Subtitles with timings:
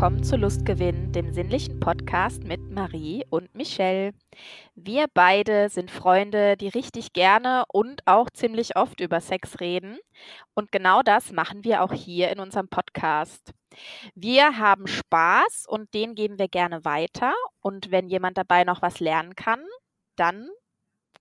[0.00, 4.14] willkommen zu Lustgewinn, dem sinnlichen Podcast mit Marie und Michelle.
[4.74, 9.98] Wir beide sind Freunde, die richtig gerne und auch ziemlich oft über Sex reden.
[10.54, 13.52] Und genau das machen wir auch hier in unserem Podcast.
[14.14, 17.34] Wir haben Spaß und den geben wir gerne weiter.
[17.60, 19.62] Und wenn jemand dabei noch was lernen kann,
[20.16, 20.48] dann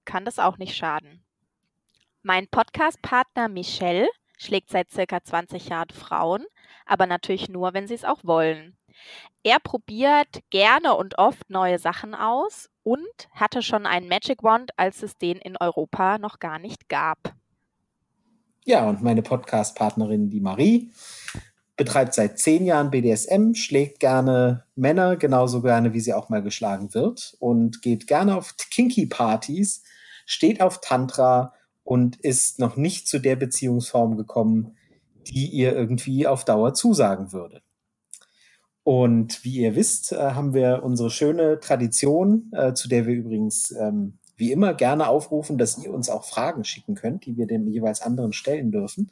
[0.06, 1.26] kann das auch nicht schaden.
[2.24, 4.08] Mein Podcast-Partner Michelle
[4.38, 6.46] schlägt seit circa 20 Jahren Frauen,
[6.86, 8.76] aber natürlich nur, wenn sie es auch wollen.
[9.44, 15.04] Er probiert gerne und oft neue Sachen aus und hatte schon einen Magic Wand, als
[15.04, 17.36] es den in Europa noch gar nicht gab.
[18.66, 20.92] Ja, und meine Podcast-Partnerin, die Marie,
[21.78, 26.94] betreibt seit zehn Jahren BDSM, schlägt gerne Männer, genauso gerne, wie sie auch mal geschlagen
[26.94, 29.84] wird und geht gerne auf Kinky-Partys,
[30.26, 31.54] steht auf Tantra
[31.86, 34.76] und ist noch nicht zu der Beziehungsform gekommen,
[35.30, 37.62] die ihr irgendwie auf Dauer zusagen würde.
[38.84, 43.72] Und wie ihr wisst, äh, haben wir unsere schöne Tradition, äh, zu der wir übrigens
[43.72, 47.68] ähm, wie immer gerne aufrufen, dass ihr uns auch Fragen schicken könnt, die wir dem
[47.68, 49.12] jeweils anderen stellen dürfen.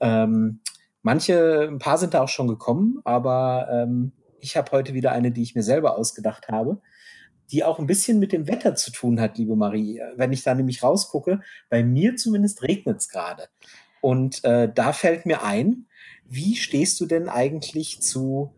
[0.00, 0.60] Ähm,
[1.02, 5.30] manche, ein paar sind da auch schon gekommen, aber ähm, ich habe heute wieder eine,
[5.30, 6.80] die ich mir selber ausgedacht habe
[7.52, 10.00] die auch ein bisschen mit dem Wetter zu tun hat, liebe Marie.
[10.16, 13.48] Wenn ich da nämlich rausgucke, bei mir zumindest regnet es gerade.
[14.02, 15.86] Und äh, da fällt mir ein,
[16.24, 18.52] wie stehst du denn eigentlich zu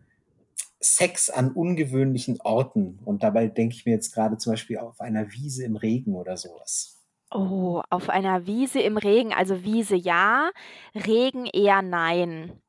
[0.79, 2.99] Sex an ungewöhnlichen Orten?
[3.05, 6.35] Und dabei denke ich mir jetzt gerade zum Beispiel auf einer Wiese im Regen oder
[6.35, 7.03] sowas.
[7.31, 9.33] Oh, auf einer Wiese im Regen.
[9.33, 10.49] Also Wiese ja,
[10.95, 12.59] Regen eher nein.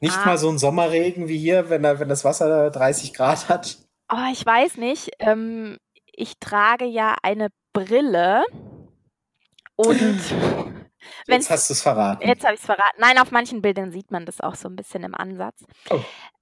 [0.00, 0.26] Nicht ah.
[0.26, 3.78] mal so ein Sommerregen wie hier, wenn, wenn das Wasser 30 Grad hat.
[4.12, 5.10] Oh, ich weiß nicht.
[5.20, 5.76] Ähm,
[6.06, 8.42] ich trage ja eine Brille
[9.76, 10.20] und
[11.26, 12.26] Jetzt hast du es verraten.
[12.26, 12.98] Jetzt habe ich es verraten.
[12.98, 15.64] Nein, auf manchen Bildern sieht man das auch so ein bisschen im Ansatz.
[15.90, 16.00] Oh.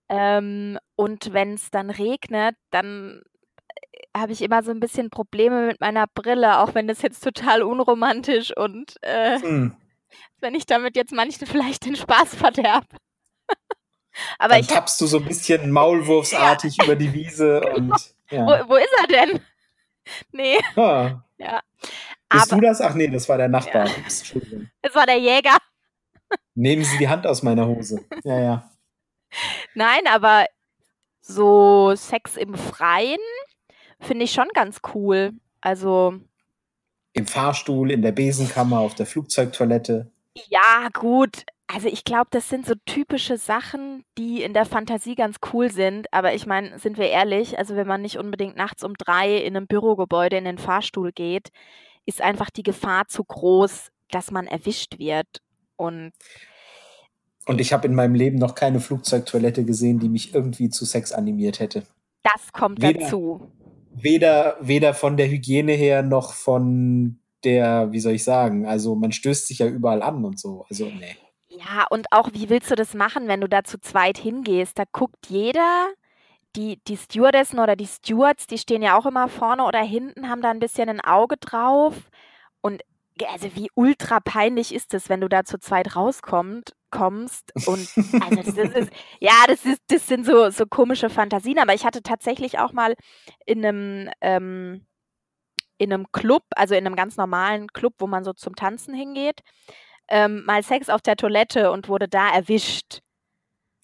[0.08, 3.22] Ähm, und wenn es dann regnet, dann
[3.92, 7.22] äh, habe ich immer so ein bisschen Probleme mit meiner Brille, auch wenn das jetzt
[7.22, 9.76] total unromantisch und äh, hm.
[10.40, 12.96] wenn ich damit jetzt manchen vielleicht den Spaß verderbe.
[14.38, 16.84] Aber Dann ich tappst du so ein bisschen maulwurfsartig ja.
[16.84, 17.94] über die Wiese und.
[18.32, 18.46] Ja.
[18.46, 19.40] Wo, wo, ist er denn?
[20.30, 20.56] Nee.
[20.76, 21.24] Ah.
[21.36, 21.60] Ja.
[22.30, 22.80] Bist Aber, du das?
[22.80, 23.86] Ach nee, das war der Nachbar.
[23.86, 23.94] Ja.
[24.82, 25.56] Es war der Jäger.
[26.54, 28.04] Nehmen Sie die Hand aus meiner Hose.
[28.22, 28.70] Ja, ja.
[29.74, 30.46] Nein, aber
[31.20, 33.18] so Sex im Freien
[34.00, 35.32] finde ich schon ganz cool.
[35.60, 36.14] Also.
[37.12, 40.10] Im Fahrstuhl, in der Besenkammer, auf der Flugzeugtoilette.
[40.48, 41.44] Ja, gut.
[41.72, 46.12] Also ich glaube, das sind so typische Sachen, die in der Fantasie ganz cool sind.
[46.12, 49.56] Aber ich meine, sind wir ehrlich, also wenn man nicht unbedingt nachts um drei in
[49.56, 51.50] einem Bürogebäude in den Fahrstuhl geht,
[52.06, 55.42] ist einfach die Gefahr zu groß, dass man erwischt wird.
[55.76, 56.12] Und
[57.46, 61.10] und ich habe in meinem Leben noch keine Flugzeugtoilette gesehen, die mich irgendwie zu Sex
[61.10, 61.82] animiert hätte.
[62.22, 63.50] Das kommt weder, dazu.
[63.92, 69.12] Weder, weder von der Hygiene her noch von der, wie soll ich sagen, also man
[69.12, 70.66] stößt sich ja überall an und so.
[70.68, 71.16] Also, nee.
[71.48, 74.78] Ja, und auch, wie willst du das machen, wenn du da zu zweit hingehst?
[74.78, 75.88] Da guckt jeder,
[76.56, 80.42] die, die Stewardessen oder die Stewards, die stehen ja auch immer vorne oder hinten, haben
[80.42, 82.10] da ein bisschen ein Auge drauf.
[82.60, 82.82] Und
[83.28, 87.88] also wie ultra peinlich ist es, wenn du da zu zweit rauskommst kommst und
[88.22, 92.02] also das ist, ja, das ist, das sind so, so komische Fantasien, aber ich hatte
[92.02, 92.94] tatsächlich auch mal
[93.46, 94.86] in einem ähm,
[95.78, 99.40] in einem Club, also in einem ganz normalen Club, wo man so zum Tanzen hingeht,
[100.08, 103.00] ähm, mal Sex auf der Toilette und wurde da erwischt.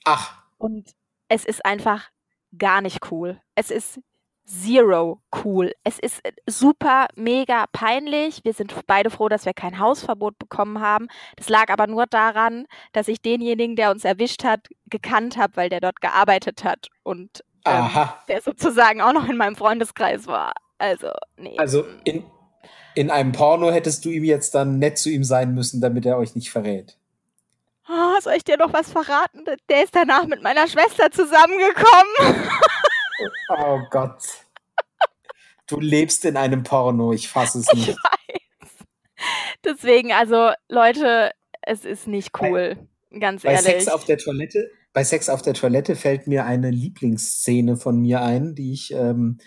[0.04, 0.42] Ach.
[0.58, 0.90] Und
[1.28, 2.10] es ist einfach
[2.56, 3.40] gar nicht cool.
[3.54, 4.00] Es ist
[4.46, 5.72] zero cool.
[5.84, 8.40] Es ist äh, super, mega peinlich.
[8.44, 11.08] Wir sind beide froh, dass wir kein Hausverbot bekommen haben.
[11.36, 15.68] Das lag aber nur daran, dass ich denjenigen, der uns erwischt hat, gekannt habe, weil
[15.68, 17.88] der dort gearbeitet hat und ähm,
[18.28, 20.52] der sozusagen auch noch in meinem Freundeskreis war.
[20.78, 21.56] Also, nee.
[21.58, 22.24] Also in,
[22.94, 26.18] in einem Porno hättest du ihm jetzt dann nett zu ihm sein müssen, damit er
[26.18, 26.96] euch nicht verrät.
[27.88, 29.44] Oh, soll ich dir noch was verraten?
[29.68, 32.50] Der ist danach mit meiner Schwester zusammengekommen.
[33.48, 34.22] oh Gott.
[35.68, 37.88] Du lebst in einem Porno, ich fasse es nicht.
[37.88, 38.86] Ich weiß.
[39.64, 42.76] Deswegen, also Leute, es ist nicht cool,
[43.10, 43.72] bei, ganz bei ehrlich.
[43.72, 48.22] Sex auf der Toilette, bei Sex auf der Toilette fällt mir eine Lieblingsszene von mir
[48.22, 49.38] ein, die ich ähm,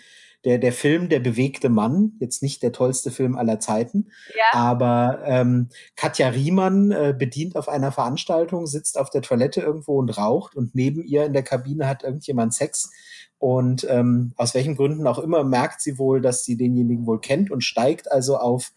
[0.44, 4.58] der, der Film Der bewegte Mann, jetzt nicht der tollste Film aller Zeiten, ja.
[4.58, 10.16] aber ähm, Katja Riemann äh, bedient auf einer Veranstaltung, sitzt auf der Toilette irgendwo und
[10.16, 12.90] raucht und neben ihr in der Kabine hat irgendjemand Sex
[13.38, 17.50] und ähm, aus welchen Gründen auch immer merkt sie wohl, dass sie denjenigen wohl kennt
[17.50, 18.72] und steigt also auf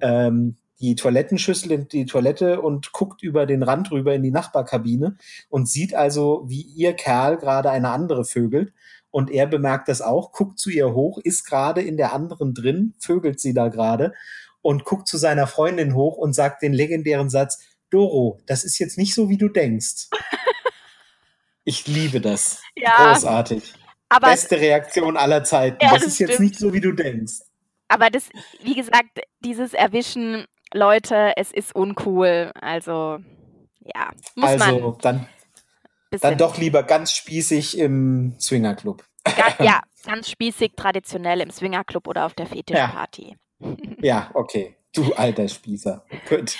[0.00, 5.16] ähm, die Toilettenschüssel in die Toilette und guckt über den Rand rüber in die Nachbarkabine
[5.48, 8.72] und sieht also, wie ihr Kerl gerade eine andere vögelt.
[9.10, 12.94] Und er bemerkt das auch, guckt zu ihr hoch, ist gerade in der anderen drin,
[12.98, 14.12] vögelt sie da gerade
[14.60, 17.58] und guckt zu seiner Freundin hoch und sagt den legendären Satz,
[17.90, 20.08] Doro, das ist jetzt nicht so, wie du denkst.
[21.64, 22.62] Ich liebe das.
[22.74, 23.74] Ja, Großartig.
[24.08, 25.76] Aber, Beste Reaktion aller Zeiten.
[25.82, 26.30] Ja, das, das ist stimmt.
[26.30, 27.40] jetzt nicht so, wie du denkst.
[27.88, 28.30] Aber das,
[28.62, 32.52] wie gesagt, dieses Erwischen, Leute, es ist uncool.
[32.58, 33.18] Also,
[33.80, 34.98] ja, muss also, man.
[35.02, 35.28] dann,
[36.10, 39.04] dann doch lieber ganz spießig im Swingerclub.
[39.26, 43.36] Ja, ja, ganz spießig, traditionell im Swingerclub oder auf der Fetischparty.
[43.60, 43.76] Ja.
[44.00, 44.76] ja, okay.
[44.94, 46.04] Du alter Spießer.
[46.28, 46.56] Gut.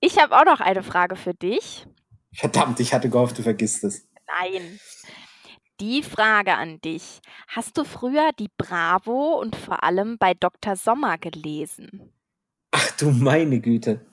[0.00, 1.86] Ich habe auch noch eine Frage für dich.
[2.32, 4.08] Verdammt, ich hatte gehofft, du vergisst es.
[4.26, 4.78] Nein.
[5.80, 7.20] Die Frage an dich.
[7.48, 10.74] Hast du früher die Bravo und vor allem bei Dr.
[10.76, 12.12] Sommer gelesen?
[12.70, 14.06] Ach du meine Güte.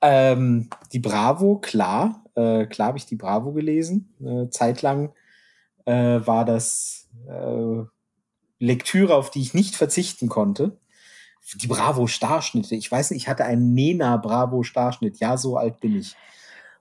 [0.00, 2.23] Ähm, die Bravo, klar.
[2.34, 4.14] Äh, klar habe ich die Bravo gelesen.
[4.24, 5.12] Äh, zeitlang
[5.84, 7.84] äh, war das äh,
[8.58, 10.78] Lektüre, auf die ich nicht verzichten konnte.
[11.56, 12.74] Die Bravo Starschnitte.
[12.74, 15.18] Ich weiß nicht, ich hatte einen Nena Bravo Starschnitt.
[15.18, 16.16] Ja, so alt bin ich.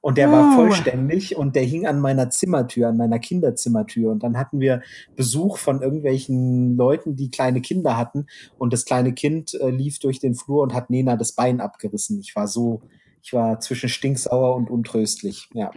[0.04, 0.32] Und der uh.
[0.34, 4.12] war vollständig und der hing an meiner Zimmertür, an meiner Kinderzimmertür.
[4.12, 4.82] Und dann hatten wir
[5.16, 8.28] Besuch von irgendwelchen Leuten, die kleine Kinder hatten.
[8.58, 12.20] Und das kleine Kind äh, lief durch den Flur und hat Nena das Bein abgerissen.
[12.20, 12.82] Ich war so,
[13.24, 15.50] ich war zwischen stinksauer und untröstlich.
[15.54, 15.72] Ja.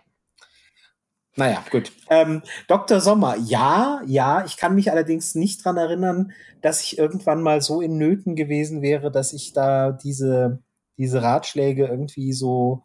[1.37, 1.93] Naja, gut.
[2.11, 3.01] Ähm, Dr.
[3.01, 6.33] Sommer, ja, ja, ich kann mich allerdings nicht dran erinnern,
[6.63, 10.63] dass ich irgendwann mal so in Nöten gewesen wäre, dass ich da diese,
[10.97, 12.85] diese Ratschläge irgendwie so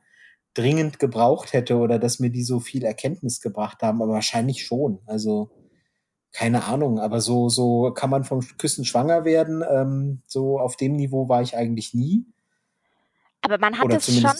[0.53, 4.99] dringend gebraucht hätte oder dass mir die so viel Erkenntnis gebracht haben, aber wahrscheinlich schon.
[5.05, 5.49] Also
[6.33, 9.63] keine Ahnung, aber so, so kann man vom Küssen schwanger werden.
[9.67, 12.25] Ähm, so auf dem Niveau war ich eigentlich nie.
[13.41, 14.35] Aber man hat es schon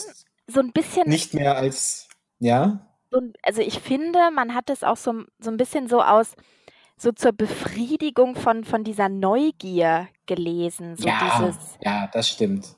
[0.46, 1.08] so ein bisschen.
[1.08, 2.08] Nicht mehr als,
[2.38, 2.86] ja.
[3.10, 6.34] So, also ich finde, man hat es auch so, so ein bisschen so aus,
[6.96, 10.96] so zur Befriedigung von, von dieser Neugier gelesen.
[10.96, 12.76] So ja, dieses, ja, das stimmt.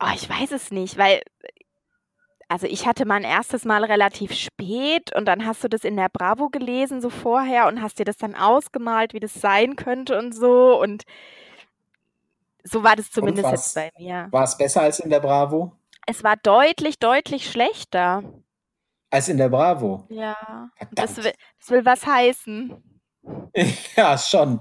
[0.00, 1.22] Oh, ich weiß es nicht, weil
[2.48, 6.08] also ich hatte mein erstes Mal relativ spät und dann hast du das in der
[6.08, 10.32] Bravo gelesen so vorher und hast dir das dann ausgemalt, wie das sein könnte und
[10.32, 11.02] so und
[12.66, 14.28] so war das zumindest jetzt bei mir.
[14.30, 15.72] War es besser als in der Bravo?
[16.06, 18.22] Es war deutlich, deutlich schlechter.
[19.10, 20.04] Als in der Bravo?
[20.08, 20.70] Ja.
[20.92, 22.76] Das will, das will was heißen.
[23.96, 24.60] ja, schon.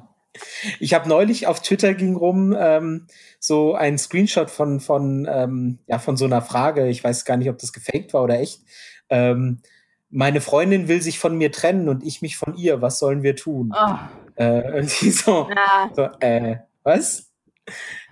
[0.80, 3.08] Ich habe neulich auf Twitter ging rum ähm,
[3.40, 6.88] so ein Screenshot von, von, ähm, ja, von so einer Frage.
[6.88, 8.62] Ich weiß gar nicht, ob das gefaked war oder echt.
[9.10, 9.62] Ähm,
[10.10, 12.82] meine Freundin will sich von mir trennen und ich mich von ihr.
[12.82, 13.74] Was sollen wir tun?
[13.76, 13.96] Oh.
[14.36, 15.90] Äh, irgendwie so, ja.
[15.94, 17.25] so äh, was?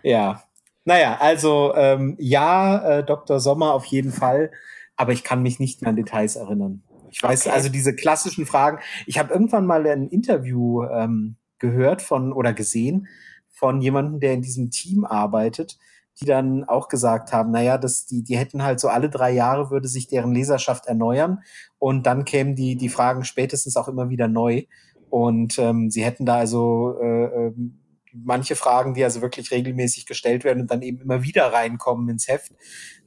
[0.01, 0.43] Ja.
[0.85, 3.39] Naja, also ähm, ja, äh, Dr.
[3.39, 4.51] Sommer auf jeden Fall,
[4.97, 6.83] aber ich kann mich nicht mehr an Details erinnern.
[7.09, 7.55] Ich weiß, okay.
[7.55, 8.79] also diese klassischen Fragen.
[9.05, 13.07] Ich habe irgendwann mal ein Interview ähm, gehört von oder gesehen
[13.63, 15.77] von jemandem, der in diesem Team arbeitet,
[16.19, 19.71] die dann auch gesagt haben, naja, das, die, die hätten halt so alle drei Jahre
[19.71, 21.39] würde sich deren Leserschaft erneuern
[21.79, 24.63] und dann kämen die, die Fragen spätestens auch immer wieder neu.
[25.09, 27.53] Und ähm, sie hätten da also äh, äh,
[28.13, 32.27] manche Fragen, die also wirklich regelmäßig gestellt werden und dann eben immer wieder reinkommen ins
[32.27, 32.51] Heft,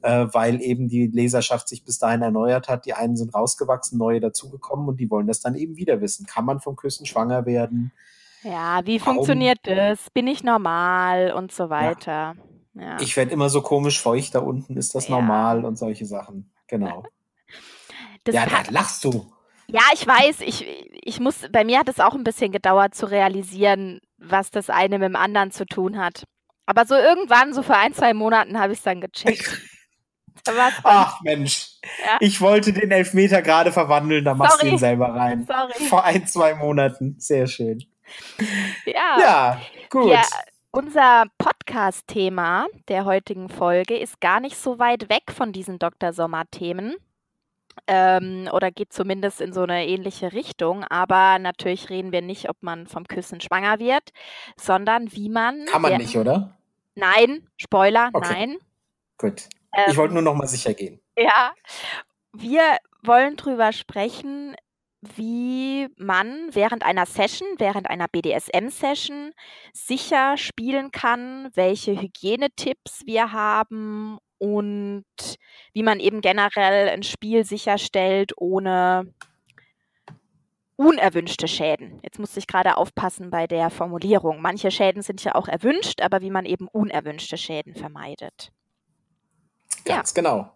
[0.01, 2.85] äh, weil eben die Leserschaft sich bis dahin erneuert hat.
[2.85, 6.25] Die einen sind rausgewachsen, neue dazugekommen und die wollen das dann eben wieder wissen.
[6.25, 7.91] Kann man vom Küssen schwanger werden?
[8.43, 9.15] Ja, wie Warum?
[9.15, 10.09] funktioniert das?
[10.11, 12.11] Bin ich normal und so weiter.
[12.11, 12.35] Ja.
[12.79, 12.97] Ja.
[13.01, 14.77] Ich werde immer so komisch feucht da unten.
[14.77, 15.15] Ist das ja.
[15.15, 16.51] normal und solche Sachen.
[16.67, 17.03] Genau.
[18.23, 19.31] Das ja, da lachst du.
[19.67, 20.65] Ja, ich weiß, ich,
[21.01, 24.99] ich muss, bei mir hat es auch ein bisschen gedauert zu realisieren, was das eine
[24.99, 26.23] mit dem anderen zu tun hat.
[26.65, 29.61] Aber so irgendwann, so für ein, zwei Monaten, habe ich es dann gecheckt.
[30.83, 31.71] Ach Mensch,
[32.05, 32.17] ja.
[32.19, 34.69] ich wollte den Elfmeter gerade verwandeln, da machst Sorry.
[34.69, 35.45] du ihn selber rein.
[35.45, 35.89] Sorry.
[35.89, 37.15] Vor ein, zwei Monaten.
[37.19, 37.83] Sehr schön.
[38.85, 40.11] Ja, ja gut.
[40.11, 40.21] Ja,
[40.71, 46.13] unser Podcast-Thema der heutigen Folge ist gar nicht so weit weg von diesen Dr.
[46.13, 46.95] Sommer-Themen.
[47.85, 50.83] Ähm, oder geht zumindest in so eine ähnliche Richtung.
[50.85, 54.11] Aber natürlich reden wir nicht, ob man vom Küssen schwanger wird,
[54.59, 55.65] sondern wie man.
[55.65, 56.57] Kann man nicht, oder?
[56.95, 58.33] Nein, Spoiler, okay.
[58.33, 58.57] nein.
[59.17, 59.49] Gut.
[59.75, 60.99] Ähm, ich wollte nur noch mal sicher gehen.
[61.17, 61.53] Ja,
[62.33, 64.55] wir wollen drüber sprechen,
[65.01, 69.31] wie man während einer Session, während einer BDSM-Session
[69.73, 75.05] sicher spielen kann, welche Hygienetipps wir haben und
[75.73, 79.13] wie man eben generell ein Spiel sicherstellt, ohne
[80.77, 81.99] unerwünschte Schäden.
[82.03, 84.41] Jetzt muss ich gerade aufpassen bei der Formulierung.
[84.41, 88.51] Manche Schäden sind ja auch erwünscht, aber wie man eben unerwünschte Schäden vermeidet.
[89.85, 90.21] Ganz ja.
[90.21, 90.51] genau.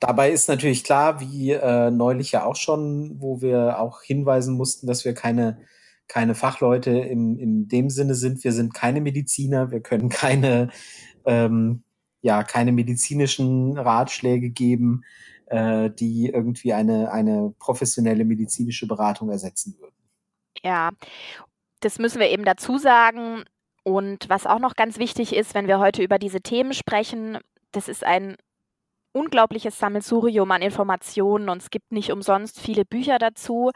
[0.00, 4.86] Dabei ist natürlich klar, wie äh, neulich ja auch schon, wo wir auch hinweisen mussten,
[4.86, 5.58] dass wir keine,
[6.06, 8.44] keine Fachleute im, in dem Sinne sind.
[8.44, 10.68] Wir sind keine Mediziner, wir können keine,
[11.24, 11.82] ähm,
[12.20, 15.04] ja, keine medizinischen Ratschläge geben,
[15.46, 19.94] äh, die irgendwie eine, eine professionelle medizinische Beratung ersetzen würden.
[20.62, 20.90] Ja,
[21.80, 23.44] das müssen wir eben dazu sagen.
[23.84, 27.38] Und was auch noch ganz wichtig ist, wenn wir heute über diese Themen sprechen,
[27.72, 28.36] das ist ein
[29.18, 33.70] unglaubliches Sammelsurium an Informationen und es gibt nicht umsonst viele Bücher dazu.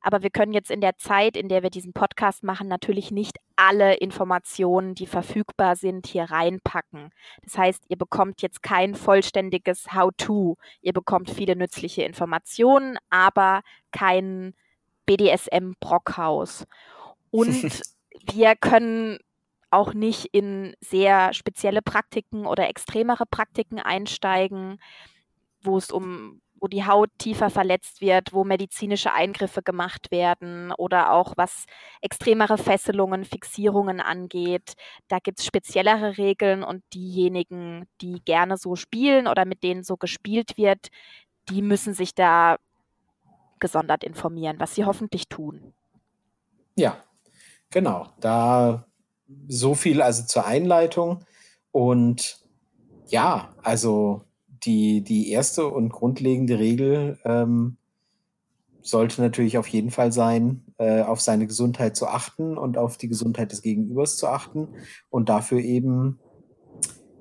[0.00, 3.38] Aber wir können jetzt in der Zeit, in der wir diesen Podcast machen, natürlich nicht
[3.56, 7.10] alle Informationen, die verfügbar sind, hier reinpacken.
[7.42, 10.56] Das heißt, ihr bekommt jetzt kein vollständiges How-to.
[10.80, 14.54] Ihr bekommt viele nützliche Informationen, aber kein
[15.06, 16.66] BDSM-Brockhaus.
[17.30, 17.82] Und
[18.32, 19.18] wir können
[19.72, 24.78] auch nicht in sehr spezielle Praktiken oder extremere Praktiken einsteigen,
[25.62, 31.12] wo es um wo die Haut tiefer verletzt wird, wo medizinische Eingriffe gemacht werden oder
[31.12, 31.64] auch was
[32.00, 34.74] extremere Fesselungen, Fixierungen angeht.
[35.08, 39.96] Da gibt es speziellere Regeln und diejenigen, die gerne so spielen oder mit denen so
[39.96, 40.86] gespielt wird,
[41.48, 42.58] die müssen sich da
[43.58, 45.74] gesondert informieren, was sie hoffentlich tun.
[46.76, 47.02] Ja,
[47.70, 48.08] genau.
[48.20, 48.86] Da
[49.48, 51.24] so viel also zur Einleitung.
[51.70, 52.40] Und
[53.06, 54.22] ja, also
[54.64, 57.76] die, die erste und grundlegende Regel ähm,
[58.82, 63.08] sollte natürlich auf jeden Fall sein, äh, auf seine Gesundheit zu achten und auf die
[63.08, 64.68] Gesundheit des Gegenübers zu achten
[65.10, 66.18] und dafür eben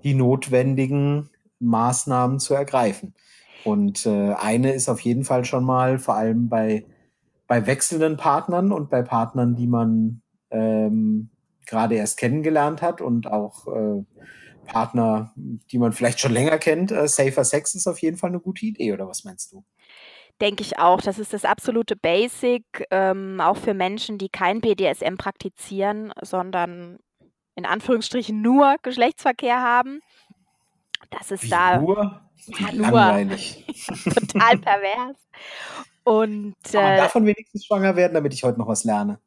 [0.03, 3.13] die notwendigen Maßnahmen zu ergreifen.
[3.63, 6.85] Und äh, eine ist auf jeden Fall schon mal, vor allem bei,
[7.47, 11.29] bei wechselnden Partnern und bei Partnern, die man ähm,
[11.71, 14.03] gerade erst kennengelernt hat und auch äh,
[14.67, 18.39] Partner, die man vielleicht schon länger kennt, äh, Safer Sex ist auf jeden Fall eine
[18.39, 19.63] gute Idee, oder was meinst du?
[20.39, 21.01] Denke ich auch.
[21.01, 26.99] Das ist das absolute Basic, ähm, auch für Menschen, die kein BDSM praktizieren, sondern
[27.55, 30.01] in Anführungsstrichen nur Geschlechtsverkehr haben.
[31.09, 31.79] Das ist Wie da.
[31.79, 32.21] Nur?
[32.47, 32.89] Ja, nur.
[32.89, 33.63] Langweilig.
[34.03, 35.15] Total pervers.
[36.03, 39.19] Und, äh, Kann man davon wenigstens schwanger werden, damit ich heute noch was lerne?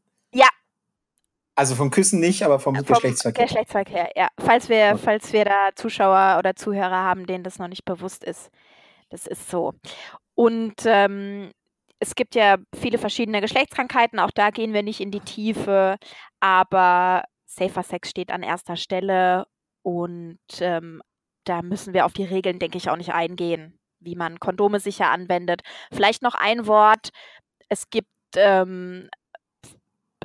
[1.57, 3.45] Also vom Küssen nicht, aber vom, vom Geschlechtsverkehr.
[3.45, 4.29] Geschlechtsverkehr, ja.
[4.39, 4.99] Falls wir, okay.
[5.03, 8.51] falls wir da Zuschauer oder Zuhörer haben, denen das noch nicht bewusst ist.
[9.11, 9.75] Das ist so.
[10.35, 11.53] Und ähm,
[12.01, 15.97] es gibt ja viele verschiedene Geschlechtskrankheiten, auch da gehen wir nicht in die Tiefe,
[16.41, 19.47] aber Safer Sex steht an erster Stelle
[19.83, 21.03] und ähm,
[21.45, 25.11] da müssen wir auf die Regeln, denke ich, auch nicht eingehen, wie man Kondome sicher
[25.11, 25.63] anwendet.
[25.93, 27.11] Vielleicht noch ein Wort.
[27.69, 29.09] Es gibt ähm,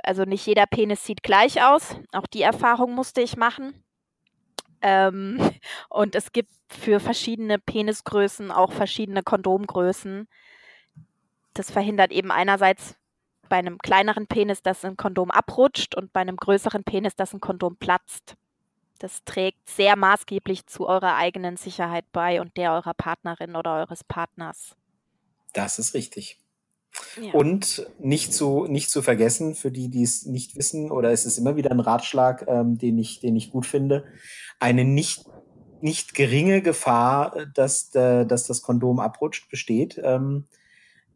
[0.04, 1.96] also nicht jeder Penis sieht gleich aus.
[2.12, 3.84] Auch die Erfahrung musste ich machen.
[4.82, 5.40] Ähm,
[5.90, 10.28] und es gibt für verschiedene Penisgrößen auch verschiedene Kondomgrößen.
[11.54, 12.96] Das verhindert eben einerseits
[13.50, 17.42] bei einem kleineren Penis, dass ein Kondom abrutscht und bei einem größeren Penis, dass ein
[17.42, 18.36] Kondom platzt.
[19.00, 24.04] Das trägt sehr maßgeblich zu eurer eigenen Sicherheit bei und der eurer Partnerin oder eures
[24.04, 24.76] Partners.
[25.54, 26.38] Das ist richtig.
[27.22, 27.34] Ja.
[27.34, 31.38] Und nicht zu, nicht zu vergessen, für die, die es nicht wissen, oder es ist
[31.38, 34.06] immer wieder ein Ratschlag, ähm, den, ich, den ich gut finde,
[34.60, 35.26] eine nicht,
[35.82, 40.46] nicht geringe Gefahr, äh, dass, äh, dass das Kondom abrutscht, besteht, ähm,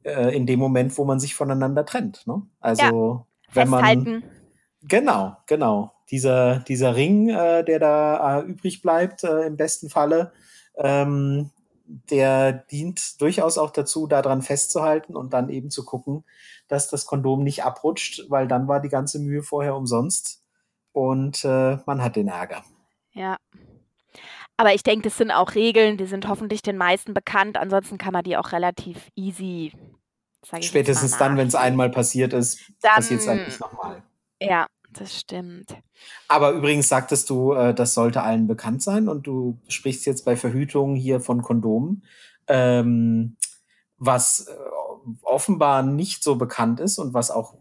[0.04, 2.26] äh, in dem Moment, wo man sich voneinander trennt.
[2.28, 2.42] Ne?
[2.60, 4.24] Also ja, wenn man.
[4.86, 5.94] Genau, genau.
[6.12, 10.34] Dieser, dieser Ring, äh, der da äh, übrig bleibt, äh, im besten Falle,
[10.76, 11.50] ähm,
[11.86, 16.24] der dient durchaus auch dazu, daran festzuhalten und dann eben zu gucken,
[16.68, 20.44] dass das Kondom nicht abrutscht, weil dann war die ganze Mühe vorher umsonst
[20.92, 22.64] und äh, man hat den Ärger.
[23.12, 23.38] Ja.
[24.56, 27.58] Aber ich denke, das sind auch Regeln, die sind hoffentlich den meisten bekannt.
[27.58, 29.74] Ansonsten kann man die auch relativ easy.
[30.62, 34.04] Spätestens dann, wenn es einmal passiert ist, passiert es eigentlich nochmal.
[34.40, 34.68] Ja,
[35.00, 35.76] das stimmt.
[36.28, 40.36] Aber übrigens sagtest du, äh, das sollte allen bekannt sein und du sprichst jetzt bei
[40.36, 42.04] Verhütung hier von Kondomen.
[42.48, 43.38] Ähm,
[43.98, 44.54] was äh,
[45.22, 47.56] offenbar nicht so bekannt ist und was auch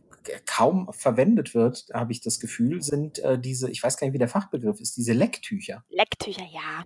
[0.47, 4.19] kaum verwendet wird, habe ich das Gefühl, sind äh, diese, ich weiß gar nicht, wie
[4.19, 5.85] der Fachbegriff ist, diese Lecktücher.
[5.89, 6.85] Lecktücher, ja.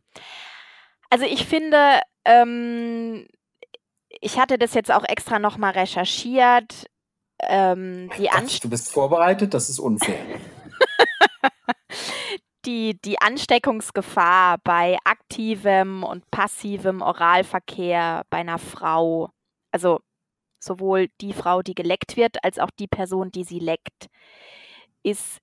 [1.10, 3.26] Also ich finde, ähm,
[4.20, 6.86] ich hatte das jetzt auch extra nochmal recherchiert
[7.40, 10.18] ähm, die Gott, Du bist vorbereitet, das ist unfair.
[12.66, 19.30] die, die Ansteckungsgefahr bei aktivem und passivem Oralverkehr bei einer Frau,
[19.70, 20.00] also
[20.58, 24.08] sowohl die Frau, die geleckt wird, als auch die Person, die sie leckt,
[25.02, 25.38] ist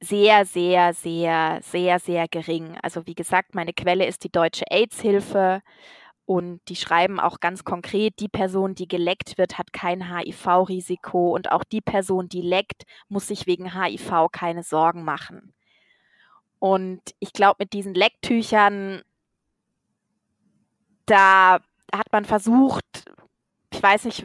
[0.00, 2.76] sehr, sehr, sehr, sehr, sehr gering.
[2.82, 5.62] Also wie gesagt, meine Quelle ist die Deutsche AIDS-Hilfe
[6.32, 11.52] und die schreiben auch ganz konkret, die Person, die geleckt wird, hat kein HIV-Risiko und
[11.52, 15.52] auch die Person, die leckt, muss sich wegen HIV keine Sorgen machen.
[16.58, 19.02] Und ich glaube, mit diesen Lecktüchern,
[21.04, 21.60] da
[21.94, 23.04] hat man versucht,
[23.70, 24.24] ich weiß nicht,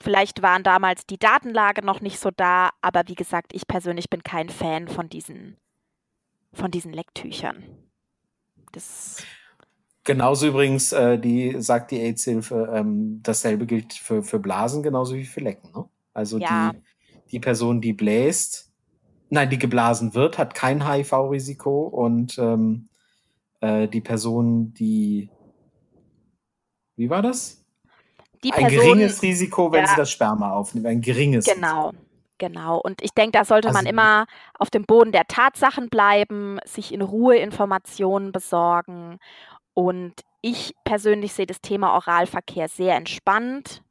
[0.00, 4.24] vielleicht waren damals die Datenlage noch nicht so da, aber wie gesagt, ich persönlich bin
[4.24, 5.56] kein Fan von diesen,
[6.52, 7.62] von diesen Lecktüchern.
[8.72, 9.24] Das
[10.08, 15.26] Genauso übrigens, äh, die sagt die AIDS-Hilfe, ähm, dasselbe gilt für, für Blasen genauso wie
[15.26, 15.70] für Lecken.
[15.76, 15.84] Ne?
[16.14, 16.72] Also ja.
[16.72, 18.72] die, die Person, die bläst,
[19.28, 22.88] nein, die geblasen wird, hat kein HIV-Risiko und ähm,
[23.60, 25.28] äh, die Person, die
[26.96, 27.62] wie war das?
[28.42, 30.86] Die ein Person, geringes Risiko, wenn ja, sie das Sperma aufnimmt.
[30.86, 31.44] Ein geringes.
[31.44, 31.88] Genau.
[31.88, 32.04] Risiko.
[32.38, 32.78] Genau.
[32.78, 34.26] Und ich denke, da sollte also, man immer
[34.58, 39.18] auf dem Boden der Tatsachen bleiben, sich in Ruhe Informationen besorgen
[39.78, 43.84] und ich persönlich sehe das Thema Oralverkehr sehr entspannt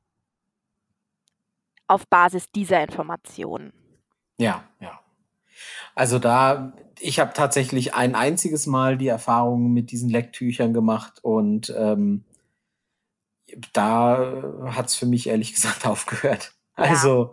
[1.88, 3.72] auf Basis dieser Informationen.
[4.38, 5.00] Ja, ja.
[5.96, 11.74] Also da, ich habe tatsächlich ein einziges Mal die Erfahrung mit diesen Lecktüchern gemacht und
[11.78, 12.26] ähm,
[13.72, 16.54] da hat es für mich ehrlich gesagt aufgehört.
[16.78, 16.84] Ja.
[16.84, 17.32] Also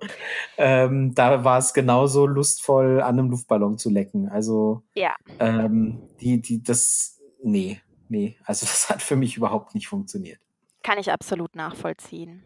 [0.58, 4.28] ähm, da war es genauso lustvoll, an einem Luftballon zu lecken.
[4.28, 5.16] Also ja.
[5.40, 7.80] ähm, die, die, das, nee,
[8.14, 10.40] nee, also das hat für mich überhaupt nicht funktioniert.
[10.83, 12.42] Kann ich absolut nachvollziehen.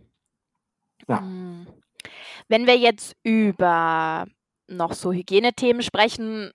[1.06, 1.20] Ja.
[1.20, 1.66] Hm.
[2.48, 4.26] Wenn wir jetzt über
[4.68, 6.52] noch so Hygienethemen sprechen,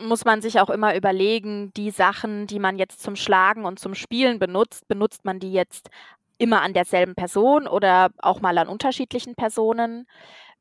[0.00, 3.94] muss man sich auch immer überlegen, die Sachen, die man jetzt zum Schlagen und zum
[3.94, 5.90] Spielen benutzt, benutzt man die jetzt
[6.38, 10.06] immer an derselben Person oder auch mal an unterschiedlichen Personen.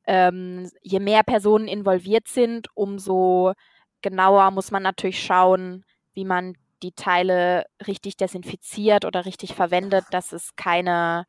[0.08, 3.54] Ähm, je mehr Personen involviert sind, umso
[4.02, 10.32] genauer muss man natürlich schauen, wie man die Teile richtig desinfiziert oder richtig verwendet, dass
[10.32, 11.26] es keine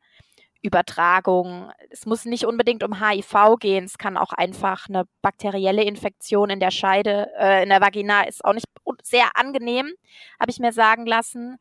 [0.61, 6.49] Übertragung, es muss nicht unbedingt um HIV gehen, es kann auch einfach eine bakterielle Infektion
[6.49, 8.65] in der Scheide, äh, in der Vagina ist auch nicht
[9.03, 9.93] sehr angenehm,
[10.39, 11.57] habe ich mir sagen lassen.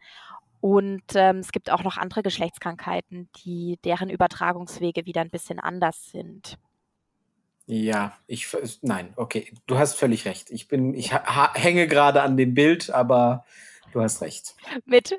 [0.61, 6.11] Und ähm, es gibt auch noch andere Geschlechtskrankheiten, die deren Übertragungswege wieder ein bisschen anders
[6.11, 6.59] sind.
[7.67, 8.49] Ja, ich
[8.81, 10.51] nein, okay, du hast völlig recht.
[10.51, 13.45] Ich bin, ich hänge gerade an dem Bild, aber
[13.93, 14.55] Du hast recht.
[14.85, 15.17] Mit, äh,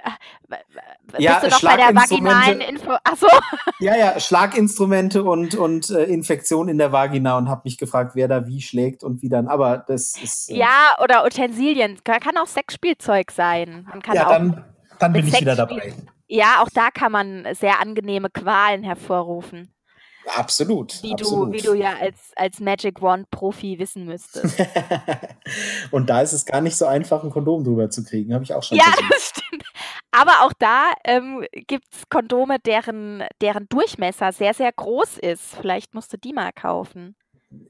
[1.18, 2.92] ja, bist du noch bei der vaginalen Info?
[3.04, 3.28] Achso.
[3.82, 8.28] Ja, ja, Schlaginstrumente und, und äh, Infektion in der Vagina und habe mich gefragt, wer
[8.28, 9.48] da wie schlägt und wie dann.
[9.48, 10.50] Aber das ist.
[10.50, 11.98] Äh, ja, oder Utensilien.
[12.04, 13.88] Kann auch Sexspielzeug sein.
[13.90, 14.66] Man kann ja, auch dann,
[15.00, 15.94] dann bin ich wieder dabei.
[16.28, 19.74] Ja, auch da kann man sehr angenehme Qualen hervorrufen.
[20.36, 21.02] Absolut.
[21.02, 21.48] Wie, absolut.
[21.48, 24.58] Du, wie du ja als, als Magic Wand-Profi wissen müsstest.
[25.92, 28.54] und da ist es gar nicht so einfach, ein Kondom drüber zu kriegen, habe ich
[28.54, 29.12] auch schon Ja, versucht.
[29.12, 29.64] das stimmt.
[30.12, 35.56] Aber auch da ähm, gibt es Kondome, deren, deren Durchmesser sehr, sehr groß ist.
[35.60, 37.16] Vielleicht musst du die mal kaufen.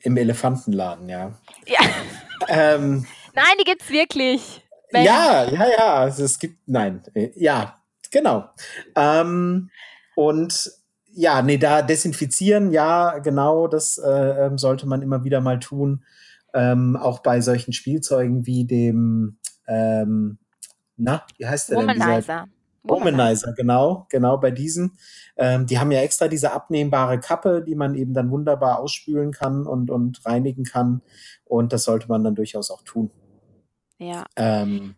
[0.01, 1.33] Im Elefantenladen, ja.
[1.65, 1.79] Ja.
[2.47, 4.65] ähm, nein, die gibt es wirklich.
[4.91, 5.93] Ja, ja, ja.
[5.95, 7.79] Also es gibt, nein, äh, ja,
[8.11, 8.49] genau.
[8.95, 9.69] Ähm,
[10.15, 10.71] und
[11.11, 16.03] ja, nee, da desinfizieren, ja, genau, das äh, ähm, sollte man immer wieder mal tun.
[16.53, 20.39] Ähm, auch bei solchen Spielzeugen wie dem, ähm,
[20.97, 22.05] na, wie heißt der Womanizer.
[22.05, 22.05] denn?
[22.05, 22.47] Womanizer.
[22.83, 24.97] Womanizer, genau, genau bei diesen.
[25.37, 29.65] Ähm, die haben ja extra diese abnehmbare Kappe, die man eben dann wunderbar ausspülen kann
[29.67, 31.01] und, und reinigen kann.
[31.45, 33.11] Und das sollte man dann durchaus auch tun.
[33.97, 34.25] Ja.
[34.35, 34.95] Ähm,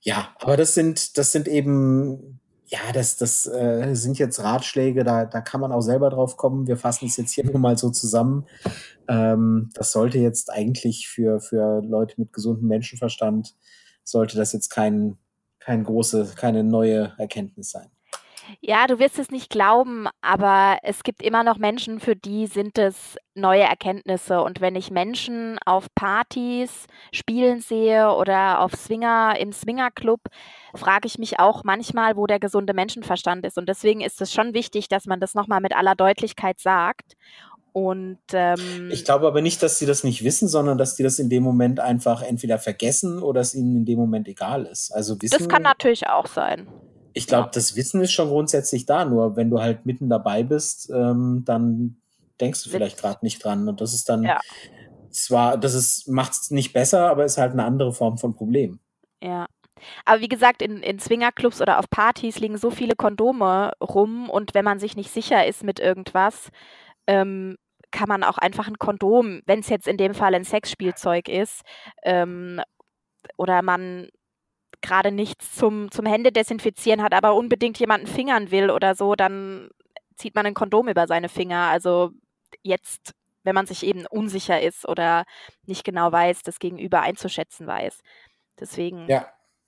[0.00, 5.26] ja, aber das sind, das sind eben ja, das, das äh, sind jetzt Ratschläge, da,
[5.26, 6.66] da kann man auch selber drauf kommen.
[6.66, 8.46] Wir fassen es jetzt hier nur mal so zusammen.
[9.06, 13.54] Ähm, das sollte jetzt eigentlich für, für Leute mit gesundem Menschenverstand,
[14.02, 15.18] sollte das jetzt kein,
[15.60, 17.90] kein große, keine neue Erkenntnis sein.
[18.60, 22.78] Ja, du wirst es nicht glauben, aber es gibt immer noch Menschen, für die sind
[22.78, 24.42] es neue Erkenntnisse.
[24.42, 30.20] Und wenn ich Menschen auf Partys spielen sehe oder auf Swinger im Swingerclub,
[30.74, 33.58] frage ich mich auch manchmal, wo der gesunde Menschenverstand ist.
[33.58, 37.16] Und deswegen ist es schon wichtig, dass man das nochmal mit aller Deutlichkeit sagt.
[37.72, 41.18] Und ähm, ich glaube aber nicht, dass sie das nicht wissen, sondern dass die das
[41.18, 44.92] in dem Moment einfach entweder vergessen oder es ihnen in dem Moment egal ist.
[44.92, 46.68] Also wissen, das kann natürlich auch sein.
[47.14, 50.90] Ich glaube, das Wissen ist schon grundsätzlich da, nur wenn du halt mitten dabei bist,
[50.90, 51.96] ähm, dann
[52.40, 53.68] denkst du vielleicht gerade nicht dran.
[53.68, 54.40] Und das ist dann ja.
[55.10, 58.80] zwar, das ist, macht es nicht besser, aber ist halt eine andere Form von Problem.
[59.22, 59.46] Ja.
[60.04, 64.54] Aber wie gesagt, in, in Swingerclubs oder auf Partys liegen so viele Kondome rum und
[64.54, 66.50] wenn man sich nicht sicher ist mit irgendwas,
[67.06, 67.56] ähm,
[67.90, 71.62] kann man auch einfach ein Kondom, wenn es jetzt in dem Fall ein Sexspielzeug ist,
[72.02, 72.60] ähm,
[73.36, 74.08] oder man
[74.84, 79.70] gerade nichts zum, zum Händedesinfizieren hat, aber unbedingt jemanden fingern will oder so, dann
[80.16, 81.68] zieht man ein Kondom über seine Finger.
[81.68, 82.10] Also
[82.62, 85.24] jetzt, wenn man sich eben unsicher ist oder
[85.66, 88.00] nicht genau weiß, das Gegenüber einzuschätzen weiß.
[88.60, 89.26] Deswegen, Ja,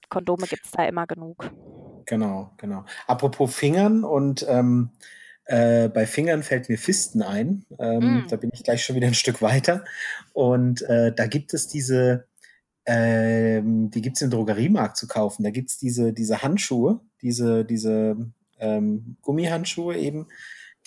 [0.09, 1.51] Kondome gibt es da immer genug.
[2.07, 2.85] genau, genau.
[3.09, 4.91] Apropos Fingern und ähm,
[5.47, 7.65] äh, bei Fingern fällt mir Fisten ein.
[7.79, 8.29] Ähm, Mm.
[8.29, 9.85] Da bin ich gleich schon wieder ein Stück weiter.
[10.33, 12.27] Und äh, da gibt es diese,
[12.87, 15.42] ähm, die gibt es im Drogeriemarkt zu kaufen.
[15.42, 18.16] Da gibt es diese, diese Handschuhe, diese, diese
[18.59, 20.29] ähm, Gummihandschuhe eben,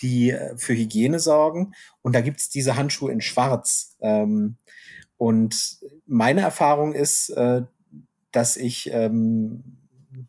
[0.00, 1.74] die äh, für Hygiene sorgen.
[2.02, 3.96] Und da gibt es diese Handschuhe in Schwarz.
[4.00, 4.56] Ähm,
[5.18, 7.62] und meine Erfahrung ist, äh,
[8.32, 9.62] dass ich ähm,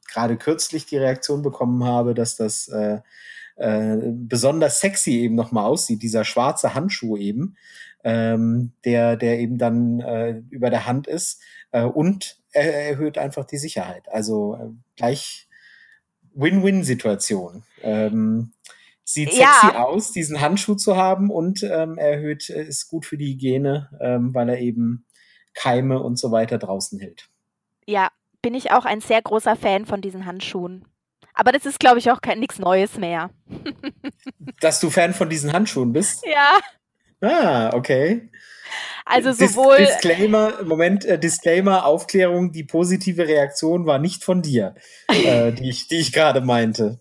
[0.08, 3.00] gerade kürzlich die Reaktion bekommen habe, dass das äh,
[3.56, 7.56] äh, besonders sexy eben nochmal aussieht, dieser schwarze Handschuh eben,
[8.04, 13.46] ähm, der, der eben dann äh, über der Hand ist äh, und er erhöht einfach
[13.46, 14.10] die Sicherheit.
[14.10, 15.48] Also äh, gleich
[16.34, 17.64] Win-Win-Situation.
[17.82, 18.54] Ähm,
[19.04, 19.54] sieht Ja.
[19.54, 23.34] sexy aus, diesen Handschuh zu haben und ähm, er erhöht, äh, ist gut für die
[23.34, 25.06] Hygiene, ähm, weil er eben
[25.54, 27.30] Keime und so weiter draußen hält.
[27.86, 28.10] Ja,
[28.42, 30.86] bin ich auch ein sehr großer Fan von diesen Handschuhen.
[31.34, 33.30] Aber das ist, glaube ich, auch nichts Neues mehr.
[34.60, 36.26] Dass du Fan von diesen Handschuhen bist?
[36.26, 36.60] Ja,
[37.22, 38.30] Ah, okay.
[39.06, 39.78] also Dis sowohl.
[39.78, 44.76] Disclaimer, Moment, äh, Disclaimer, Aufklärung, die positive Reaktion war nicht von dir,
[45.08, 47.00] äh, die ich, die ich gerade meinte.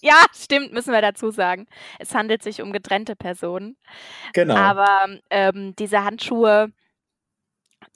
[0.00, 1.66] Ja, stimmt, müssen wir dazu sagen.
[1.98, 3.78] Es handelt sich um getrennte Personen.
[4.34, 4.54] Genau.
[4.54, 6.70] Aber ähm, diese Handschuhe,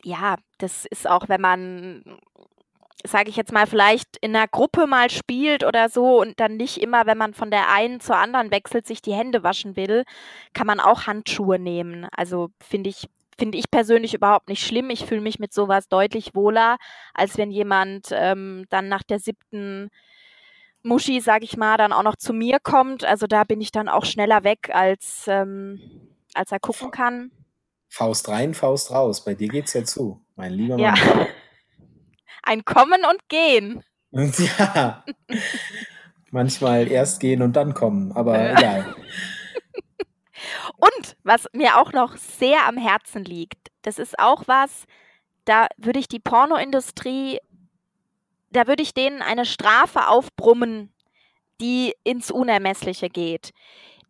[0.02, 2.18] ja, das ist auch, wenn man,
[3.04, 6.78] sage ich jetzt mal, vielleicht in einer Gruppe mal spielt oder so und dann nicht
[6.78, 10.04] immer, wenn man von der einen zur anderen wechselt, sich die Hände waschen will,
[10.52, 12.06] kann man auch Handschuhe nehmen.
[12.16, 13.08] Also finde ich,
[13.38, 14.90] finde ich persönlich überhaupt nicht schlimm.
[14.90, 16.76] Ich fühle mich mit sowas deutlich wohler,
[17.14, 19.90] als wenn jemand ähm, dann nach der siebten
[20.82, 23.04] Muschi, sage ich mal, dann auch noch zu mir kommt.
[23.04, 25.80] Also da bin ich dann auch schneller weg, als, ähm,
[26.34, 27.30] als er gucken kann.
[27.88, 29.24] Faust rein, Faust raus.
[29.24, 30.94] Bei dir geht's ja zu, mein lieber Ja.
[32.48, 33.84] Ein Kommen und Gehen.
[34.58, 35.04] Ja,
[36.30, 38.94] manchmal erst gehen und dann kommen, aber egal.
[40.78, 44.86] Und was mir auch noch sehr am Herzen liegt, das ist auch was,
[45.44, 47.38] da würde ich die Pornoindustrie,
[48.50, 50.90] da würde ich denen eine Strafe aufbrummen,
[51.60, 53.52] die ins Unermessliche geht.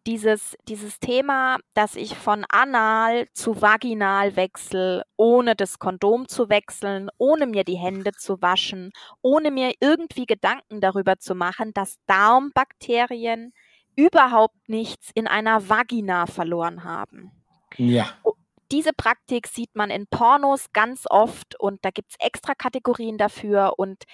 [0.08, 7.10] Dieses, dieses Thema, dass ich von anal zu vaginal wechsle, ohne das Kondom zu wechseln,
[7.18, 8.92] ohne mir die Hände zu waschen,
[9.22, 13.52] ohne mir irgendwie Gedanken darüber zu machen, dass Darmbakterien
[13.96, 17.32] überhaupt nichts in einer Vagina verloren haben.
[17.76, 18.08] Ja,
[18.70, 23.74] Diese Praktik sieht man in Pornos ganz oft und da gibt es extra Kategorien dafür
[23.78, 24.04] und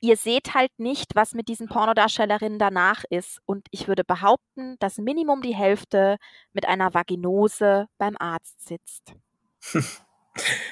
[0.00, 3.40] ihr seht halt nicht, was mit diesen Pornodarstellerinnen danach ist.
[3.46, 6.18] Und ich würde behaupten, dass Minimum die Hälfte
[6.52, 9.14] mit einer Vaginose beim Arzt sitzt.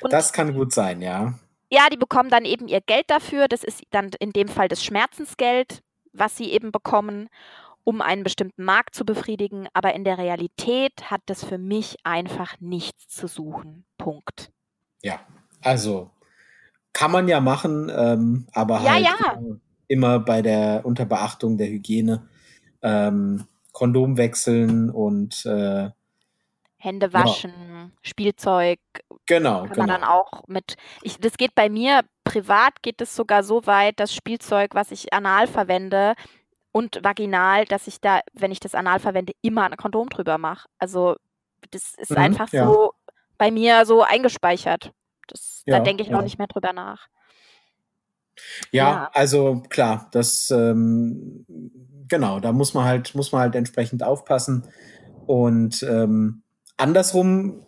[0.01, 1.35] Und das kann gut sein, ja.
[1.71, 3.49] ja, die bekommen dann eben ihr Geld dafür.
[3.49, 7.29] Das ist dann in dem Fall das Schmerzensgeld, was sie eben bekommen,
[7.83, 9.69] um einen bestimmten Markt zu befriedigen.
[9.73, 13.85] Aber in der Realität hat das für mich einfach nichts zu suchen.
[13.99, 14.53] Punkt.
[15.03, 15.21] Ja,
[15.63, 16.11] also
[16.97, 19.39] kann man ja machen, ähm, aber Ja, halt ja.
[19.89, 22.27] Immer, bei der unter Beachtung der Hygiene
[22.83, 25.91] ähm, Kondom wechseln und äh,
[26.79, 28.79] Hände ja, waschen, Spielzeug
[29.27, 30.09] genau, kann man dann genau.
[30.09, 30.77] auch mit.
[31.03, 35.13] Ich, das geht bei mir privat geht es sogar so weit, das Spielzeug, was ich
[35.13, 36.15] anal verwende
[36.73, 40.69] und vaginal, dass ich da, wenn ich das anal verwende, immer ein Kondom drüber mache.
[40.79, 41.17] Also
[41.73, 42.93] das ist Mhm, einfach ja, so
[43.39, 44.93] bei mir so eingespeichert.
[45.27, 46.23] Das, da ja, denke ich auch ja.
[46.23, 47.09] nicht mehr drüber nach.
[48.71, 51.47] Ja, Ja, also klar, das ähm,
[52.09, 54.67] genau, da muss man halt, muss man halt entsprechend aufpassen.
[55.27, 56.43] Und ähm,
[56.77, 57.65] andersrum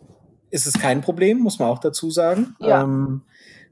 [0.51, 2.55] ist es kein Problem, muss man auch dazu sagen.
[2.59, 3.23] ja, Ähm,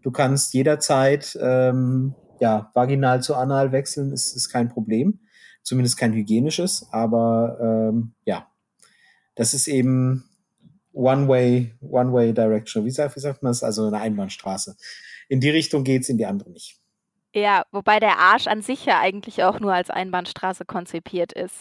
[0.02, 5.20] du kannst jederzeit ähm, ja, vaginal zu anal wechseln, ist, ist kein Problem.
[5.64, 8.48] Zumindest kein hygienisches, aber ähm, ja,
[9.36, 10.30] das ist eben
[10.98, 12.84] One-Way, One-Way Direction.
[12.86, 13.64] Wie sagt, wie sagt man das?
[13.64, 14.76] Also eine Einbahnstraße.
[15.30, 16.78] In die Richtung geht's, in die andere nicht.
[17.36, 21.56] ja, wobei der Arsch an sich ja eigentlich auch nur als Einbahnstraße konzipiert ist.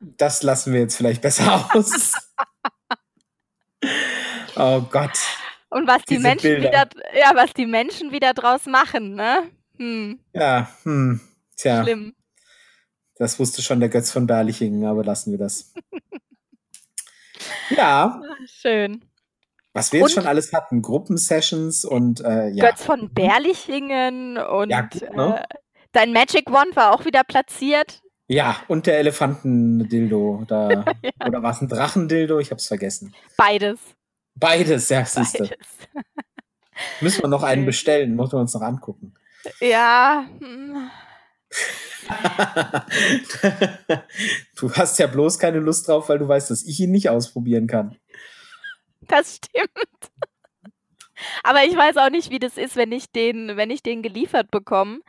[0.00, 2.12] Das lassen wir jetzt vielleicht besser aus.
[4.56, 5.18] Oh Gott,
[5.70, 9.50] Und was die diese Menschen wieder, ja, was die Menschen wieder draus machen, ne?
[9.78, 11.20] Hm, Ja, hm,
[11.56, 12.14] tja, schlimm.
[13.16, 15.72] das wusste schon der Götz von Berlichingen, aber lassen wir das.
[17.70, 18.20] Ja.
[18.46, 19.04] Schön.
[19.74, 22.70] Was wir jetzt und schon alles hatten, Gruppensessions und äh, ja.
[22.70, 25.42] Götz von Berlichingen und ja, gut, ne?
[25.48, 25.54] äh,
[25.92, 28.02] dein Magic Wand war auch wieder platziert.
[28.28, 30.44] Ja, und der Elefantendildo.
[30.46, 30.70] Da,
[31.02, 31.26] ja.
[31.26, 32.38] Oder war es ein Drachendildo?
[32.38, 33.14] Ich habe es vergessen.
[33.36, 33.78] Beides.
[34.34, 35.48] Beides, ja, siehst du.
[37.00, 39.14] Müssen wir noch einen bestellen, muss man uns noch angucken.
[39.60, 40.26] Ja.
[44.56, 47.66] Du hast ja bloß keine Lust drauf, weil du weißt, dass ich ihn nicht ausprobieren
[47.66, 47.96] kann.
[49.08, 50.10] Das stimmt.
[51.42, 54.50] Aber ich weiß auch nicht, wie das ist, wenn ich den, wenn ich den geliefert
[54.50, 55.00] bekomme.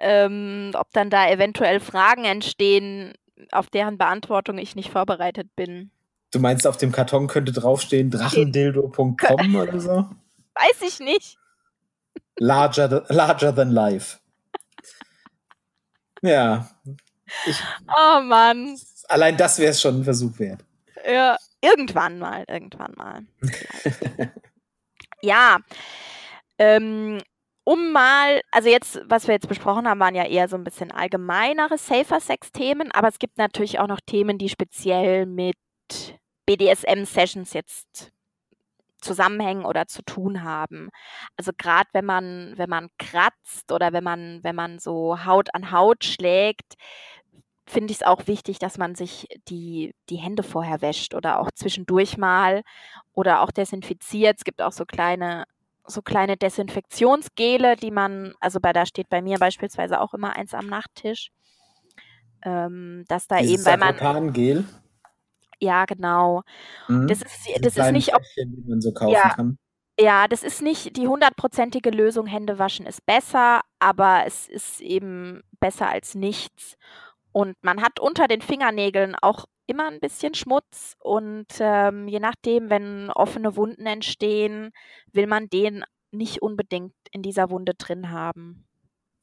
[0.00, 3.14] Ähm, ob dann da eventuell Fragen entstehen,
[3.50, 5.90] auf deren Beantwortung ich nicht vorbereitet bin.
[6.30, 10.08] Du meinst, auf dem Karton könnte draufstehen drachendildo.com oder so?
[10.54, 11.36] Weiß ich nicht.
[12.38, 14.18] Larger, larger than life.
[16.22, 16.68] Ja.
[17.46, 18.78] Ich, oh Mann.
[19.08, 20.64] Allein das wäre es schon ein Versuch wert.
[21.06, 23.26] Ja, irgendwann mal, irgendwann mal.
[25.22, 25.58] ja.
[26.58, 27.20] Ähm,
[27.64, 30.90] um mal, also jetzt, was wir jetzt besprochen haben, waren ja eher so ein bisschen
[30.90, 35.56] allgemeinere Safer Sex-Themen, aber es gibt natürlich auch noch Themen, die speziell mit
[36.46, 38.10] BDSM-Sessions jetzt
[39.00, 40.90] zusammenhängen oder zu tun haben.
[41.36, 45.70] Also gerade wenn man, wenn man kratzt oder wenn man, wenn man so Haut an
[45.70, 46.74] Haut schlägt,
[47.68, 51.50] finde ich es auch wichtig, dass man sich die, die Hände vorher wäscht oder auch
[51.52, 52.62] zwischendurch mal
[53.12, 54.38] oder auch desinfiziert.
[54.38, 55.44] Es gibt auch so kleine,
[55.84, 60.54] so kleine Desinfektionsgele, die man, also bei da steht bei mir beispielsweise auch immer eins
[60.54, 61.30] am Nachttisch.
[62.42, 64.32] Ähm, dass da Dieses eben, weil man.
[64.32, 64.64] Gel?
[65.60, 66.42] Ja, genau.
[66.88, 67.08] Mhm.
[67.08, 69.58] Das ist, das ist nicht, ob, die man so kaufen ja, kann.
[70.00, 72.26] Ja, das ist nicht die hundertprozentige Lösung.
[72.26, 76.76] Hände waschen ist besser, aber es ist eben besser als nichts.
[77.32, 82.70] Und man hat unter den Fingernägeln auch immer ein bisschen Schmutz und ähm, je nachdem,
[82.70, 84.70] wenn offene Wunden entstehen,
[85.12, 88.66] will man den nicht unbedingt in dieser Wunde drin haben.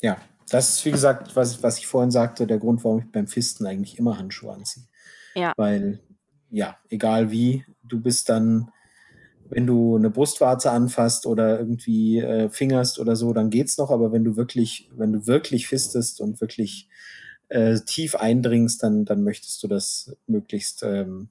[0.02, 0.18] Ja,
[0.50, 3.66] das ist wie gesagt, was, was ich vorhin sagte, der Grund, warum ich beim Fisten
[3.66, 4.86] eigentlich immer Handschuhe anziehe.
[5.34, 5.54] Ja.
[5.58, 6.00] Weil
[6.56, 8.72] ja, egal wie, du bist dann,
[9.50, 14.14] wenn du eine Brustwarze anfasst oder irgendwie äh, fingerst oder so, dann geht's noch, aber
[14.14, 16.88] wenn du wirklich, wenn du wirklich fistest und wirklich
[17.50, 21.28] äh, tief eindringst, dann, dann möchtest du das möglichst ähm,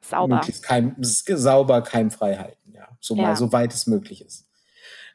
[0.00, 3.22] sauber, möglichst keim, sauber, keimfrei halten, ja, so ja.
[3.22, 4.46] mal, so weit es möglich ist.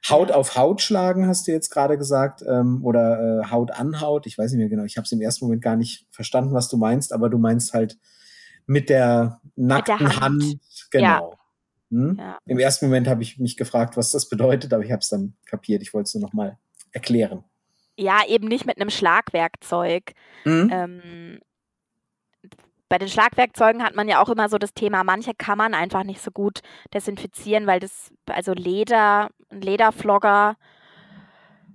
[0.08, 4.28] Haut auf Haut schlagen, hast du jetzt gerade gesagt, ähm, oder äh, Haut an Haut.
[4.28, 4.84] Ich weiß nicht mehr genau.
[4.84, 7.74] Ich habe es im ersten Moment gar nicht verstanden, was du meinst, aber du meinst
[7.74, 7.98] halt
[8.66, 10.44] mit der nackten mit der Hand.
[10.44, 10.60] Hand.
[10.92, 11.32] Genau.
[11.32, 11.38] Ja.
[11.92, 12.18] Hm?
[12.20, 12.38] Ja.
[12.46, 15.36] Im ersten Moment habe ich mich gefragt, was das bedeutet, aber ich habe es dann
[15.46, 15.82] kapiert.
[15.82, 16.58] Ich wollte es nur noch mal
[16.92, 17.44] erklären.
[17.98, 20.14] Ja, eben nicht mit einem Schlagwerkzeug.
[20.44, 20.70] Mhm.
[20.72, 21.40] Ähm,
[22.90, 26.04] bei den Schlagwerkzeugen hat man ja auch immer so das Thema, manche kann man einfach
[26.04, 26.62] nicht so gut
[26.94, 30.56] desinfizieren, weil das, also Leder, ein Lederflogger,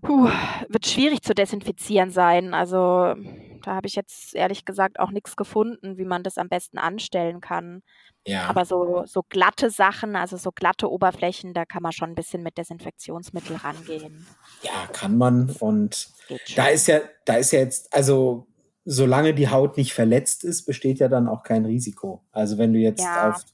[0.03, 0.31] puh,
[0.68, 2.55] wird schwierig zu desinfizieren sein.
[2.55, 3.14] Also
[3.62, 7.40] da habe ich jetzt ehrlich gesagt auch nichts gefunden, wie man das am besten anstellen
[7.40, 7.83] kann.
[8.27, 8.49] Ja.
[8.49, 12.42] Aber so, so glatte Sachen, also so glatte Oberflächen, da kann man schon ein bisschen
[12.42, 14.27] mit Desinfektionsmittel rangehen.
[14.62, 15.51] Ja, kann man.
[15.61, 16.11] Und
[16.57, 18.46] da ist ja, da ist ja jetzt, also
[18.85, 22.25] solange die Haut nicht verletzt ist, besteht ja dann auch kein Risiko.
[22.33, 23.31] Also wenn du jetzt ja.
[23.31, 23.44] auf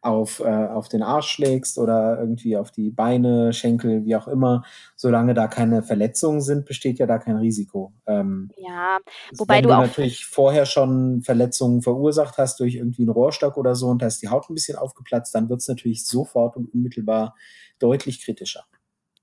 [0.00, 4.62] auf, äh, auf den Arsch schlägst oder irgendwie auf die Beine, Schenkel, wie auch immer,
[4.94, 7.92] solange da keine Verletzungen sind, besteht ja da kein Risiko.
[8.06, 8.98] Ähm, ja,
[9.36, 13.74] wobei wenn du, auch natürlich vorher schon Verletzungen verursacht hast durch irgendwie einen Rohrstock oder
[13.74, 16.72] so und da ist die Haut ein bisschen aufgeplatzt, dann wird es natürlich sofort und
[16.72, 17.34] unmittelbar
[17.78, 18.64] deutlich kritischer.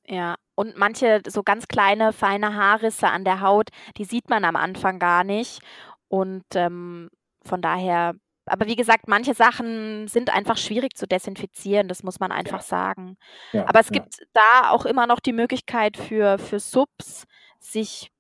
[0.08, 4.56] Ja, und manche so ganz kleine, feine Haarrisse an der Haut, die sieht man am
[4.56, 5.62] Anfang gar nicht.
[6.08, 7.10] Und ähm,
[7.44, 12.32] von daher aber wie gesagt, manche Sachen sind einfach schwierig zu desinfizieren, das muss man
[12.32, 12.64] einfach ja.
[12.64, 13.18] sagen.
[13.52, 13.94] Ja, aber es ja.
[13.94, 17.26] gibt da auch immer noch die Möglichkeit für, für Subs,
[17.60, 18.12] sich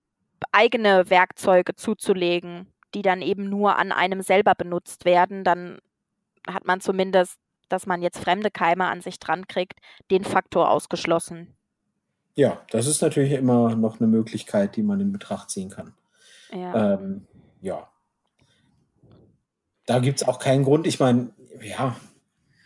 [0.51, 5.43] eigene Werkzeuge zuzulegen, die dann eben nur an einem selber benutzt werden.
[5.43, 5.79] Dann
[6.47, 7.37] hat man zumindest,
[7.69, 9.79] dass man jetzt fremde Keime an sich dran kriegt,
[10.11, 11.55] den Faktor ausgeschlossen.
[12.35, 15.93] Ja, das ist natürlich immer noch eine Möglichkeit, die man in Betracht ziehen kann.
[16.51, 16.95] Ja.
[16.95, 17.27] Ähm,
[17.61, 17.87] ja,
[19.85, 20.87] da gibt es auch keinen Grund.
[20.87, 21.29] Ich meine,
[21.61, 21.95] ja,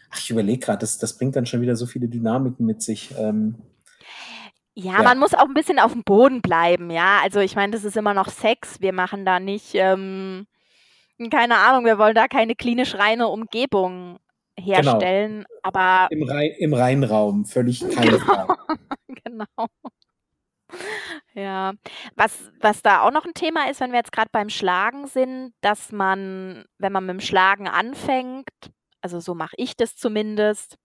[0.10, 3.14] ach, ich überlege gerade, das, das bringt dann schon wieder so viele Dynamiken mit sich.
[3.18, 3.56] Ähm,
[4.76, 7.20] ja, ja, man muss auch ein bisschen auf dem Boden bleiben, ja.
[7.22, 8.80] Also ich meine, das ist immer noch Sex.
[8.80, 10.48] Wir machen da nicht, ähm,
[11.32, 14.20] keine Ahnung, wir wollen da keine klinisch reine Umgebung
[14.56, 14.68] genau.
[14.68, 15.46] herstellen.
[15.48, 15.60] Genau.
[15.64, 18.26] Aber im, Rhein, im Rheinraum, völlig keine genau.
[18.26, 18.56] Frage.
[19.26, 19.68] genau.
[21.34, 21.74] Ja,
[22.16, 25.54] was was da auch noch ein Thema ist, wenn wir jetzt gerade beim Schlagen sind,
[25.62, 28.50] dass man, wenn man mit dem Schlagen anfängt,
[29.02, 30.78] also so mache ich das zumindest,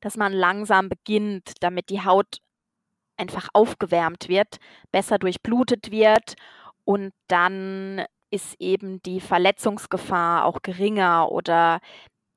[0.00, 2.38] dass man langsam beginnt, damit die Haut
[3.16, 4.56] einfach aufgewärmt wird,
[4.92, 6.34] besser durchblutet wird
[6.84, 11.80] und dann ist eben die Verletzungsgefahr auch geringer oder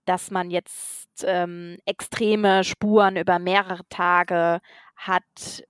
[0.05, 4.61] dass man jetzt ähm, extreme Spuren über mehrere Tage
[4.95, 5.63] hat,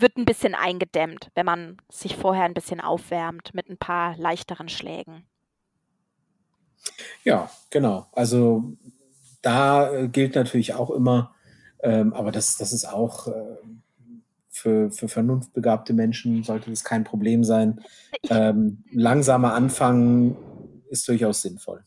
[0.00, 4.68] wird ein bisschen eingedämmt, wenn man sich vorher ein bisschen aufwärmt mit ein paar leichteren
[4.68, 5.26] Schlägen.
[7.24, 8.06] Ja, genau.
[8.12, 8.76] Also
[9.42, 11.34] da äh, gilt natürlich auch immer,
[11.80, 13.56] ähm, aber das, das ist auch äh,
[14.48, 17.80] für, für vernunftbegabte Menschen sollte das kein Problem sein.
[18.30, 20.36] Ähm, langsamer anfangen
[20.88, 21.84] ist durchaus sinnvoll.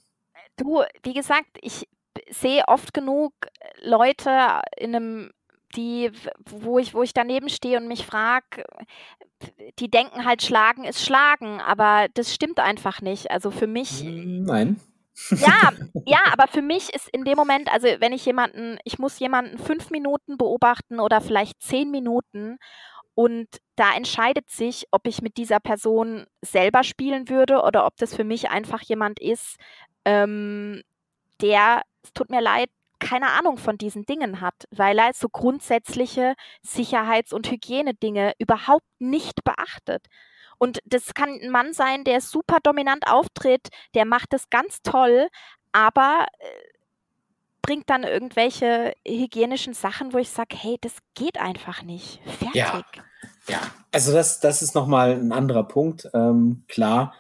[0.56, 1.88] Du, wie gesagt, ich
[2.30, 3.34] sehe oft genug
[3.82, 5.32] Leute in einem
[5.76, 6.12] die,
[6.46, 8.64] wo ich, wo ich daneben stehe und mich frage,
[9.80, 13.32] die denken halt, Schlagen ist Schlagen, aber das stimmt einfach nicht.
[13.32, 14.04] Also für mich.
[14.04, 14.80] Nein.
[15.32, 15.72] Ja,
[16.06, 19.58] ja, aber für mich ist in dem Moment, also wenn ich jemanden, ich muss jemanden
[19.58, 22.58] fünf Minuten beobachten oder vielleicht zehn Minuten
[23.16, 28.16] und da entscheidet sich, ob ich mit dieser Person selber spielen würde oder ob das
[28.16, 29.58] für mich einfach jemand ist,
[30.06, 30.84] ähm,
[31.42, 36.36] der, es tut mir leid, keine Ahnung von diesen Dingen hat, weil er so grundsätzliche
[36.62, 40.06] Sicherheits- und Hygienedinge überhaupt nicht beachtet.
[40.58, 45.30] Und das kann ein Mann sein, der super dominant auftritt, der macht das ganz toll,
[45.72, 46.46] aber äh,
[47.62, 52.20] bringt dann irgendwelche hygienischen Sachen, wo ich sage, hey, das geht einfach nicht.
[52.26, 52.54] Fertig.
[52.56, 52.84] Ja,
[53.48, 53.60] ja.
[53.92, 56.10] also das, das ist nochmal ein anderer Punkt.
[56.14, 57.14] Ähm, klar,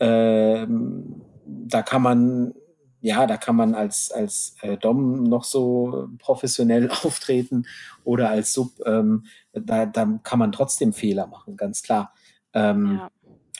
[0.00, 2.54] ähm, da kann man
[3.02, 7.66] ja, da kann man als, als äh, Dom noch so professionell auftreten
[8.04, 12.12] oder als Sub, ähm, da, da kann man trotzdem Fehler machen, ganz klar.
[12.52, 13.10] Ähm, ja.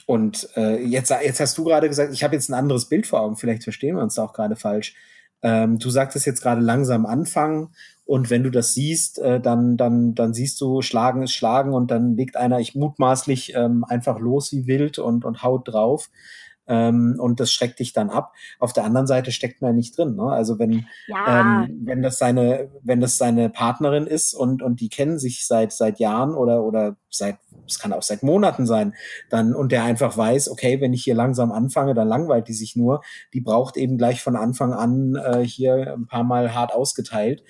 [0.07, 3.21] Und äh, jetzt, jetzt hast du gerade gesagt, ich habe jetzt ein anderes Bild vor
[3.21, 4.95] Augen, vielleicht verstehen wir uns da auch gerade falsch.
[5.43, 7.71] Ähm, du sagtest jetzt gerade langsam anfangen
[8.05, 11.91] und wenn du das siehst, äh, dann, dann, dann siehst du, Schlagen ist Schlagen und
[11.91, 16.11] dann legt einer, ich mutmaßlich, ähm, einfach los wie wild und, und haut drauf
[16.71, 18.33] ähm, und das schreckt dich dann ab.
[18.61, 20.15] Auf der anderen Seite steckt man ja nicht drin.
[20.15, 20.23] Ne?
[20.23, 21.65] Also wenn, ja.
[21.65, 25.73] ähm, wenn das seine, wenn das seine Partnerin ist und, und die kennen sich seit,
[25.73, 28.95] seit Jahren oder, oder seit, es kann auch seit Monaten sein,
[29.31, 32.77] dann, und der einfach weiß, okay, wenn ich hier langsam anfange, dann langweilt die sich
[32.77, 33.03] nur.
[33.35, 37.43] Die braucht eben gleich von Anfang an äh, hier ein paar Mal hart ausgeteilt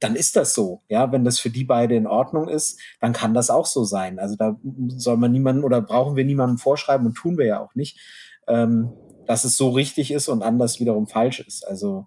[0.00, 0.82] dann ist das so.
[0.88, 4.20] Ja, wenn das für die beide in Ordnung ist, dann kann das auch so sein.
[4.20, 4.56] Also da
[4.96, 7.98] soll man niemanden oder brauchen wir niemanden vorschreiben und tun wir ja auch nicht
[8.48, 8.92] ähm,
[9.26, 11.66] dass es so richtig ist und anders wiederum falsch ist.
[11.66, 12.06] Also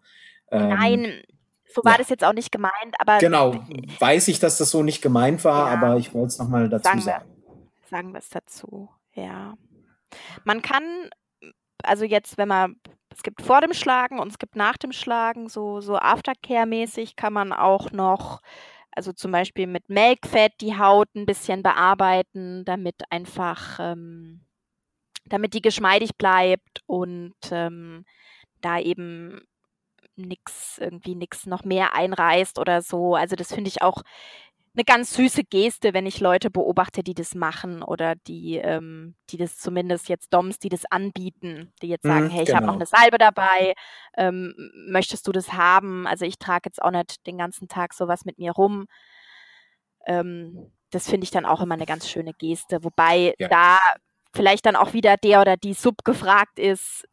[0.51, 1.23] ähm, Nein,
[1.73, 1.97] so war ja.
[1.99, 3.56] das jetzt auch nicht gemeint, aber genau,
[3.99, 5.77] weiß ich, dass das so nicht gemeint war, ja.
[5.77, 7.01] aber ich wollte es nochmal dazu sagen.
[7.01, 7.30] sagen.
[7.30, 9.54] Wir, sagen wir es dazu, ja.
[10.43, 11.10] Man kann,
[11.84, 12.75] also jetzt, wenn man,
[13.10, 17.34] es gibt vor dem Schlagen und es gibt nach dem Schlagen, so, so Aftercare-mäßig kann
[17.34, 18.41] man auch noch,
[18.91, 24.41] also zum Beispiel mit Melkfett die Haut ein bisschen bearbeiten, damit einfach ähm,
[25.32, 28.06] damit die geschmeidig bleibt und ähm,
[28.62, 29.41] da eben
[30.15, 33.15] nichts irgendwie nichts noch mehr einreißt oder so.
[33.15, 34.04] Also das finde ich auch
[34.74, 39.38] eine ganz süße Geste, wenn ich Leute beobachte, die das machen oder die, ähm, die
[39.38, 42.58] das zumindest jetzt Doms, die das anbieten, die jetzt sagen, mhm, hey, ich genau.
[42.58, 43.74] habe noch eine Salbe dabei,
[44.15, 44.54] ähm,
[44.88, 46.08] möchtest du das haben?
[46.08, 48.86] Also ich trage jetzt auch nicht den ganzen Tag sowas mit mir rum.
[50.06, 53.48] Ähm, das finde ich dann auch immer eine ganz schöne Geste, wobei ja.
[53.50, 53.80] da
[54.34, 57.08] vielleicht dann auch wieder der oder die Sub gefragt ist,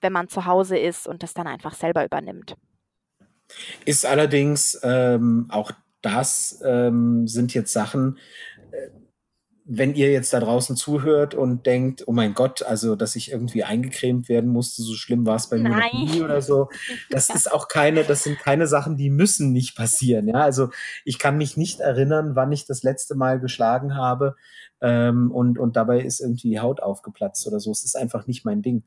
[0.00, 2.56] wenn man zu Hause ist und das dann einfach selber übernimmt.
[3.84, 8.18] Ist allerdings ähm, auch das ähm, sind jetzt Sachen,
[8.70, 8.88] äh,
[9.70, 13.64] wenn ihr jetzt da draußen zuhört und denkt, oh mein Gott, also dass ich irgendwie
[13.64, 16.70] eingecremt werden musste, so schlimm war es bei mir noch nie oder so.
[17.10, 20.26] Das ist auch keine, das sind keine Sachen, die müssen nicht passieren.
[20.26, 20.70] Ja, also
[21.04, 24.36] ich kann mich nicht erinnern, wann ich das letzte Mal geschlagen habe
[24.80, 27.70] ähm, und, und dabei ist irgendwie die Haut aufgeplatzt oder so.
[27.70, 28.84] Es ist einfach nicht mein Ding.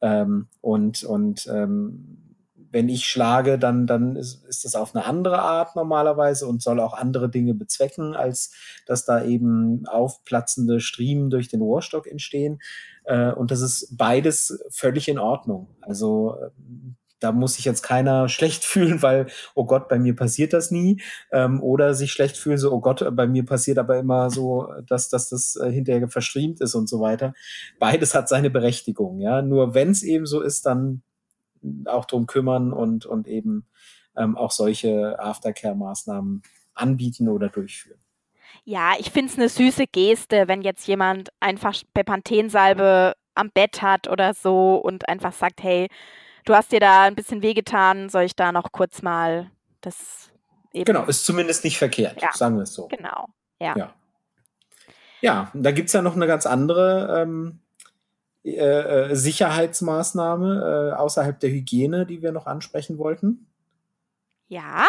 [0.00, 2.31] Ähm, und und ähm,
[2.72, 6.80] wenn ich schlage, dann, dann ist, ist das auf eine andere Art normalerweise und soll
[6.80, 8.52] auch andere Dinge bezwecken, als
[8.86, 12.60] dass da eben aufplatzende Striemen durch den Rohrstock entstehen.
[13.04, 15.68] Äh, und das ist beides völlig in Ordnung.
[15.82, 16.36] Also
[17.22, 21.00] da muss sich jetzt keiner schlecht fühlen, weil, oh Gott, bei mir passiert das nie.
[21.30, 25.08] Ähm, oder sich schlecht fühlen, so, oh Gott, bei mir passiert aber immer so, dass,
[25.08, 27.34] dass das äh, hinterher verstriemt ist und so weiter.
[27.78, 29.42] Beides hat seine Berechtigung, ja.
[29.42, 31.02] Nur wenn es eben so ist, dann
[31.86, 33.66] auch drum kümmern und, und eben
[34.16, 36.42] ähm, auch solche Aftercare-Maßnahmen
[36.74, 38.00] anbieten oder durchführen.
[38.64, 44.08] Ja, ich finde es eine süße Geste, wenn jetzt jemand einfach Bepanthensalbe am Bett hat
[44.08, 45.88] oder so und einfach sagt, hey,
[46.44, 48.08] du hast dir da ein bisschen wehgetan.
[48.08, 49.50] Soll ich da noch kurz mal
[49.80, 50.30] das
[50.72, 50.84] eben.
[50.84, 52.32] Genau, ist zumindest nicht verkehrt, ja.
[52.32, 52.88] sagen wir es so.
[52.88, 53.74] Genau, ja.
[53.76, 53.94] Ja,
[55.20, 57.61] ja da gibt es ja noch eine ganz andere ähm,
[58.44, 63.46] äh, äh, Sicherheitsmaßnahme äh, außerhalb der Hygiene, die wir noch ansprechen wollten.
[64.48, 64.88] Ja.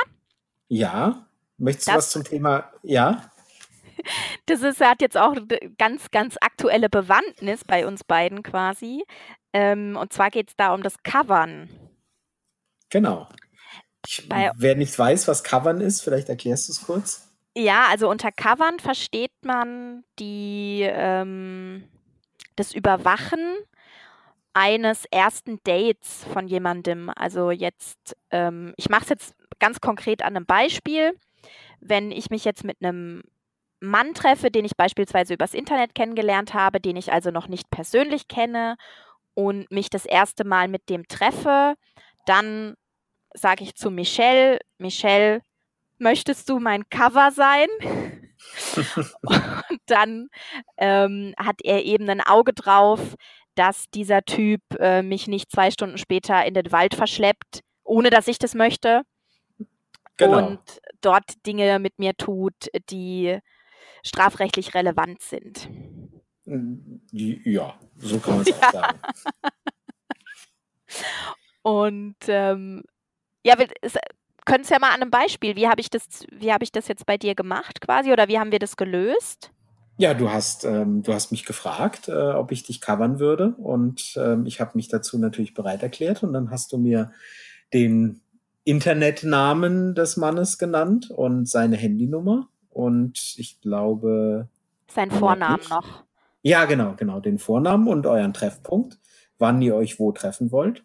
[0.69, 1.27] Ja.
[1.57, 2.71] Möchtest das, du was zum Thema?
[2.81, 3.29] Ja.
[4.47, 5.33] Das ist, hat jetzt auch
[5.77, 9.05] ganz, ganz aktuelle Bewandtnis bei uns beiden quasi.
[9.53, 11.69] Ähm, und zwar geht es da um das Covern.
[12.89, 13.29] Genau.
[14.05, 17.29] Ich, bei, wer nicht weiß, was Covern ist, vielleicht erklärst du es kurz.
[17.55, 21.87] Ja, also unter Covern versteht man die, ähm,
[22.55, 23.39] das Überwachen
[24.53, 27.09] eines ersten Dates von jemandem.
[27.15, 31.17] Also jetzt, ähm, ich mache es jetzt ganz konkret an einem Beispiel.
[31.79, 33.23] Wenn ich mich jetzt mit einem
[33.79, 38.27] Mann treffe, den ich beispielsweise übers Internet kennengelernt habe, den ich also noch nicht persönlich
[38.27, 38.77] kenne
[39.33, 41.75] und mich das erste Mal mit dem treffe,
[42.25, 42.75] dann
[43.33, 45.41] sage ich zu Michelle, Michelle,
[45.97, 47.67] möchtest du mein Cover sein?
[49.21, 50.29] und dann
[50.77, 53.15] ähm, hat er eben ein Auge drauf,
[53.55, 58.27] dass dieser Typ äh, mich nicht zwei Stunden später in den Wald verschleppt, ohne dass
[58.27, 59.03] ich das möchte.
[60.17, 60.37] Genau.
[60.37, 60.59] Und
[61.01, 62.53] dort Dinge mit mir tut,
[62.89, 63.39] die
[64.03, 65.69] strafrechtlich relevant sind.
[66.45, 68.55] Ja, so kann man es ja.
[68.55, 68.99] auch sagen.
[71.63, 72.83] Und ähm,
[73.45, 73.67] ja, wir
[74.45, 75.55] können es ja mal an einem Beispiel.
[75.55, 78.39] Wie habe ich das, wie habe ich das jetzt bei dir gemacht quasi oder wie
[78.39, 79.51] haben wir das gelöst?
[79.97, 84.15] Ja, du hast, ähm, du hast mich gefragt, äh, ob ich dich covern würde und
[84.17, 87.11] ähm, ich habe mich dazu natürlich bereit erklärt und dann hast du mir
[87.73, 88.21] den
[88.63, 94.47] Internetnamen des Mannes genannt und seine Handynummer und ich glaube
[94.87, 96.03] sein Vornamen noch.
[96.41, 98.97] Ja, genau, genau, den Vornamen und euren Treffpunkt,
[99.37, 100.83] wann ihr euch wo treffen wollt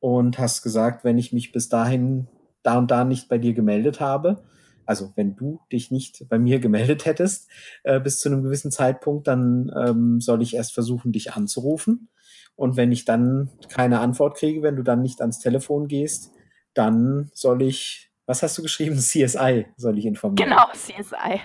[0.00, 2.28] und hast gesagt, wenn ich mich bis dahin
[2.64, 4.42] da und da nicht bei dir gemeldet habe,
[4.86, 7.48] also wenn du dich nicht bei mir gemeldet hättest
[7.84, 12.08] äh, bis zu einem gewissen Zeitpunkt, dann ähm, soll ich erst versuchen, dich anzurufen.
[12.56, 16.32] Und wenn ich dann keine Antwort kriege, wenn du dann nicht ans Telefon gehst,
[16.72, 18.96] dann soll ich, was hast du geschrieben?
[18.98, 20.50] CSI soll ich informieren.
[20.50, 21.40] Genau, CSI.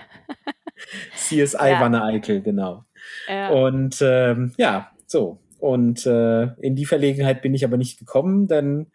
[1.16, 1.80] CSI ja.
[1.80, 2.84] Wanne Eickel, genau.
[3.28, 3.50] Ja.
[3.50, 5.40] Und ähm, ja, so.
[5.58, 8.90] Und äh, in die Verlegenheit bin ich aber nicht gekommen, denn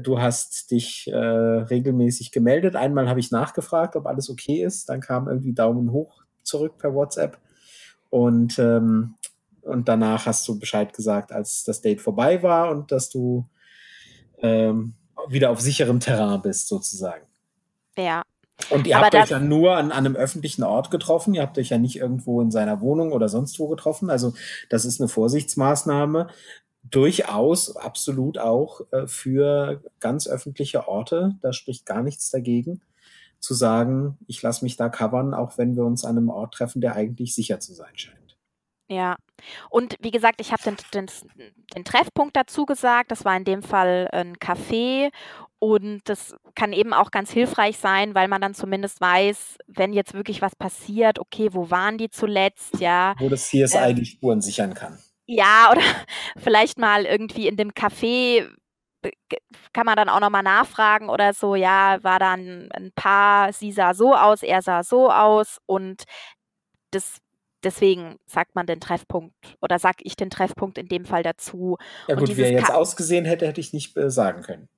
[0.00, 2.76] du hast dich äh, regelmäßig gemeldet.
[2.76, 4.88] Einmal habe ich nachgefragt, ob alles okay ist.
[4.88, 7.38] Dann kam irgendwie Daumen hoch zurück per WhatsApp.
[8.10, 9.14] Und, ähm,
[9.62, 13.48] und danach hast du Bescheid gesagt, als das Date vorbei war und dass du
[14.38, 14.94] ähm,
[15.28, 17.26] wieder auf sicherem Terrain bist, sozusagen.
[17.96, 18.22] Ja,
[18.70, 21.34] und ihr Aber habt euch ja nur an, an, einem öffentlichen Ort getroffen.
[21.34, 24.10] Ihr habt euch ja nicht irgendwo in seiner Wohnung oder sonst wo getroffen.
[24.10, 24.34] Also
[24.70, 26.28] das ist eine Vorsichtsmaßnahme.
[26.90, 31.36] Durchaus absolut auch äh, für ganz öffentliche Orte.
[31.40, 32.82] Da spricht gar nichts dagegen,
[33.40, 36.80] zu sagen, ich lasse mich da covern, auch wenn wir uns an einem Ort treffen,
[36.80, 38.24] der eigentlich sicher zu sein scheint.
[38.88, 39.16] Ja.
[39.70, 41.06] Und wie gesagt, ich habe den, den,
[41.74, 43.10] den Treffpunkt dazu gesagt.
[43.10, 45.10] Das war in dem Fall ein Café
[45.58, 50.12] und das kann eben auch ganz hilfreich sein, weil man dann zumindest weiß, wenn jetzt
[50.12, 53.14] wirklich was passiert, okay, wo waren die zuletzt, ja.
[53.18, 54.98] Wo das CSI ähm, die Spuren sichern kann.
[55.26, 55.80] Ja, oder
[56.36, 58.48] vielleicht mal irgendwie in dem Café
[59.74, 63.92] kann man dann auch nochmal nachfragen oder so, ja, war dann ein Paar, sie sah
[63.92, 66.04] so aus, er sah so aus und
[66.90, 67.18] das
[67.64, 71.78] deswegen sagt man den Treffpunkt oder sag ich den Treffpunkt in dem Fall dazu.
[72.08, 74.68] Ja gut, wie er jetzt ausgesehen hätte, hätte ich nicht äh, sagen können.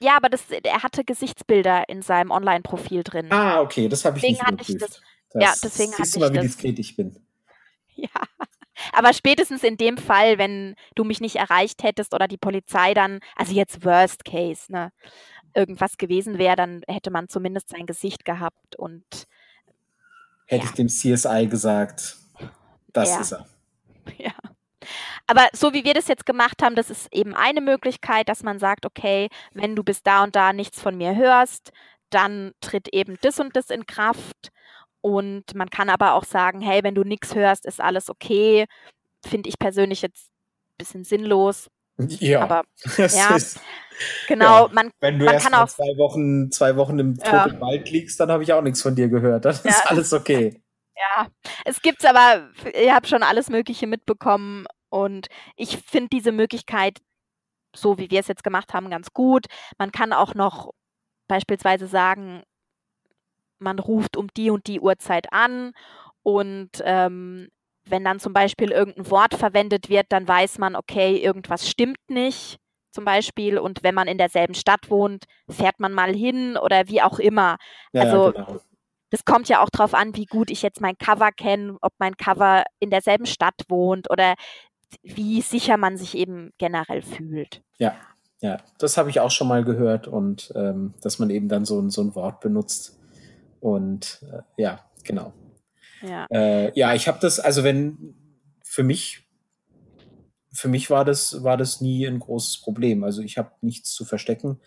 [0.00, 3.32] Ja, aber das, er hatte Gesichtsbilder in seinem Online-Profil drin.
[3.32, 4.82] Ah, okay, das habe ich deswegen nicht überprüft.
[4.82, 5.00] Das,
[5.32, 7.20] das, ja, deswegen siehst du mal, wie diskret ich bin.
[7.98, 8.10] Ja,
[8.92, 13.20] aber spätestens in dem Fall, wenn du mich nicht erreicht hättest oder die Polizei dann,
[13.34, 14.92] also jetzt Worst Case, ne,
[15.54, 19.04] irgendwas gewesen wäre, dann hätte man zumindest sein Gesicht gehabt und
[20.46, 20.70] hätte ja.
[20.70, 22.16] ich dem CSI gesagt,
[22.92, 23.20] das ja.
[23.20, 23.46] ist er.
[24.18, 24.32] Ja.
[25.26, 28.60] Aber so wie wir das jetzt gemacht haben, das ist eben eine Möglichkeit, dass man
[28.60, 31.72] sagt, okay, wenn du bis da und da nichts von mir hörst,
[32.10, 34.52] dann tritt eben das und das in Kraft.
[35.06, 38.66] Und man kann aber auch sagen, hey, wenn du nichts hörst, ist alles okay.
[39.24, 41.68] Finde ich persönlich jetzt ein bisschen sinnlos.
[41.96, 42.64] Ja, aber
[42.96, 43.60] ja, ist,
[44.26, 44.66] genau.
[44.66, 44.72] Ja.
[44.72, 47.48] Man, wenn du man erst kann auch zwei Wochen, zwei Wochen im ja.
[47.60, 49.44] Wald liegst, dann habe ich auch nichts von dir gehört.
[49.44, 50.60] Das ja, ist alles okay.
[50.96, 51.28] Ja,
[51.64, 56.98] es gibt's aber, ihr habt schon alles Mögliche mitbekommen und ich finde diese Möglichkeit,
[57.76, 59.46] so wie wir es jetzt gemacht haben, ganz gut.
[59.78, 60.72] Man kann auch noch
[61.28, 62.42] beispielsweise sagen,
[63.58, 65.72] man ruft um die und die Uhrzeit an
[66.22, 67.48] und ähm,
[67.88, 72.58] wenn dann zum Beispiel irgendein Wort verwendet wird, dann weiß man, okay, irgendwas stimmt nicht.
[72.96, 73.58] zum Beispiel.
[73.58, 77.58] Und wenn man in derselben Stadt wohnt, fährt man mal hin oder wie auch immer.
[77.92, 78.60] Ja, also genau.
[79.10, 82.16] das kommt ja auch darauf an, wie gut ich jetzt mein Cover kenne, ob mein
[82.16, 84.34] Cover in derselben Stadt wohnt oder
[85.02, 87.62] wie sicher man sich eben generell fühlt.
[87.78, 87.94] Ja,
[88.40, 91.88] ja, das habe ich auch schon mal gehört und ähm, dass man eben dann so,
[91.90, 92.98] so ein Wort benutzt.
[93.66, 95.32] Und äh, ja, genau.
[96.00, 98.14] Ja, äh, ja ich habe das, also wenn
[98.62, 99.28] für mich,
[100.52, 103.02] für mich war das, war das nie ein großes Problem.
[103.02, 104.60] Also ich habe nichts zu verstecken.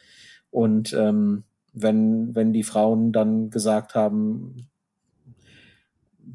[0.51, 4.67] Und ähm, wenn, wenn die Frauen dann gesagt haben,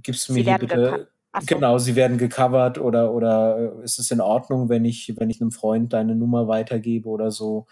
[0.02, 1.08] gibst du mir hier bitte
[1.38, 1.46] so.
[1.46, 5.50] Genau, sie werden gecovert oder, oder ist es in Ordnung, wenn ich, wenn ich einem
[5.50, 7.66] Freund deine Nummer weitergebe oder so,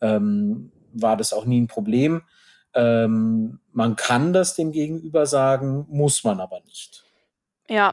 [0.00, 2.22] ähm, war das auch nie ein Problem.
[2.74, 7.04] Ähm, man kann das dem Gegenüber sagen, muss man aber nicht.
[7.68, 7.92] Ja,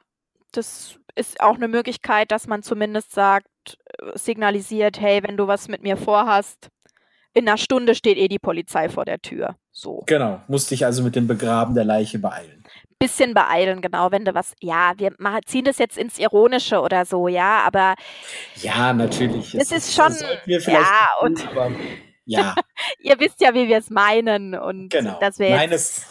[0.52, 5.68] das ist auch eine Möglichkeit, dass man zumindest sagt, äh, signalisiert, hey, wenn du was
[5.68, 6.70] mit mir vorhast,
[7.34, 9.56] in einer Stunde steht eh die Polizei vor der Tür.
[9.72, 10.04] So.
[10.08, 12.66] Genau, musste ich also mit dem Begraben der Leiche beeilen
[13.00, 17.06] bisschen beeilen, genau, wenn du was, ja, wir machen, ziehen das jetzt ins Ironische oder
[17.06, 17.96] so, ja, aber.
[18.62, 19.54] Ja, natürlich.
[19.56, 20.14] Es ist schon,
[20.46, 21.48] ja, und.
[22.26, 22.56] Ja.
[23.00, 25.20] ihr wisst ja, wie wir es meinen und genau.
[25.20, 26.02] dass wir jetzt, Nein, es,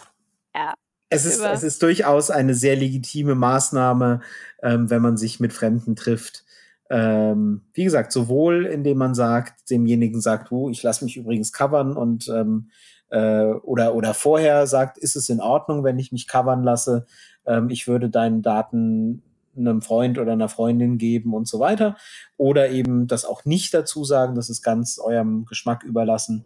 [0.55, 0.73] ja,
[1.09, 4.21] es, ist, es ist durchaus eine sehr legitime Maßnahme,
[4.63, 6.43] ähm, wenn man sich mit Fremden trifft.
[6.89, 11.97] Ähm, wie gesagt, sowohl indem man sagt, demjenigen sagt, oh, ich lasse mich übrigens covern
[11.97, 12.69] und ähm,
[13.09, 17.05] äh, oder, oder vorher sagt, ist es in Ordnung, wenn ich mich covern lasse,
[17.45, 19.23] ähm, ich würde deinen Daten
[19.57, 21.97] einem Freund oder einer Freundin geben und so weiter.
[22.37, 26.45] Oder eben das auch nicht dazu sagen, das ist ganz eurem Geschmack überlassen.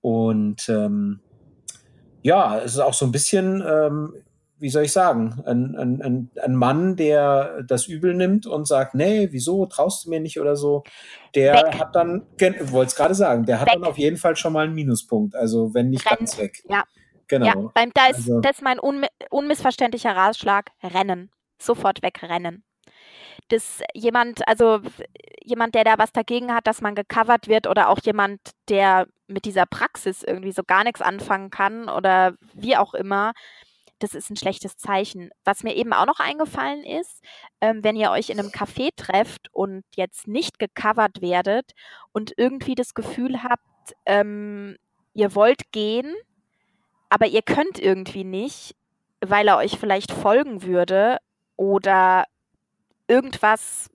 [0.00, 1.20] Und ähm,
[2.22, 4.14] ja, es ist auch so ein bisschen, ähm,
[4.58, 9.28] wie soll ich sagen, ein, ein, ein, Mann, der das übel nimmt und sagt, nee,
[9.30, 10.84] wieso, traust du mir nicht oder so,
[11.34, 11.78] der weg.
[11.78, 12.22] hat dann,
[12.70, 13.74] wollte es gerade sagen, der hat weg.
[13.74, 16.20] dann auf jeden Fall schon mal einen Minuspunkt, also wenn nicht Rennen.
[16.20, 16.62] ganz weg.
[16.68, 16.84] Ja.
[17.26, 17.46] Genau.
[17.46, 21.30] Ja, beim, da ist, also, das ist mein un, unmissverständlicher Ratschlag, rennen.
[21.58, 22.64] Sofort wegrennen.
[23.48, 24.80] Das jemand, also
[25.42, 29.44] jemand, der da was dagegen hat, dass man gecovert wird oder auch jemand, der mit
[29.44, 33.32] dieser Praxis irgendwie so gar nichts anfangen kann oder wie auch immer,
[33.98, 35.30] das ist ein schlechtes Zeichen.
[35.44, 37.22] Was mir eben auch noch eingefallen ist,
[37.60, 41.72] ähm, wenn ihr euch in einem Café trefft und jetzt nicht gecovert werdet
[42.12, 43.62] und irgendwie das Gefühl habt,
[44.06, 44.76] ähm,
[45.14, 46.14] ihr wollt gehen,
[47.08, 48.74] aber ihr könnt irgendwie nicht,
[49.20, 51.18] weil er euch vielleicht folgen würde
[51.56, 52.24] oder
[53.08, 53.90] irgendwas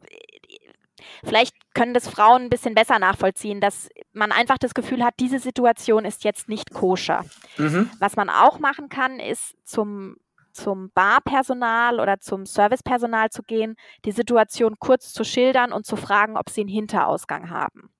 [1.24, 5.40] vielleicht können das Frauen ein bisschen besser nachvollziehen, dass man einfach das Gefühl hat, diese
[5.40, 7.26] Situation ist jetzt nicht koscher.
[7.58, 7.90] Mhm.
[8.00, 10.18] Was man auch machen kann, ist zum
[10.52, 16.36] zum Barpersonal oder zum Servicepersonal zu gehen, die Situation kurz zu schildern und zu fragen,
[16.36, 17.94] ob sie einen Hinterausgang haben.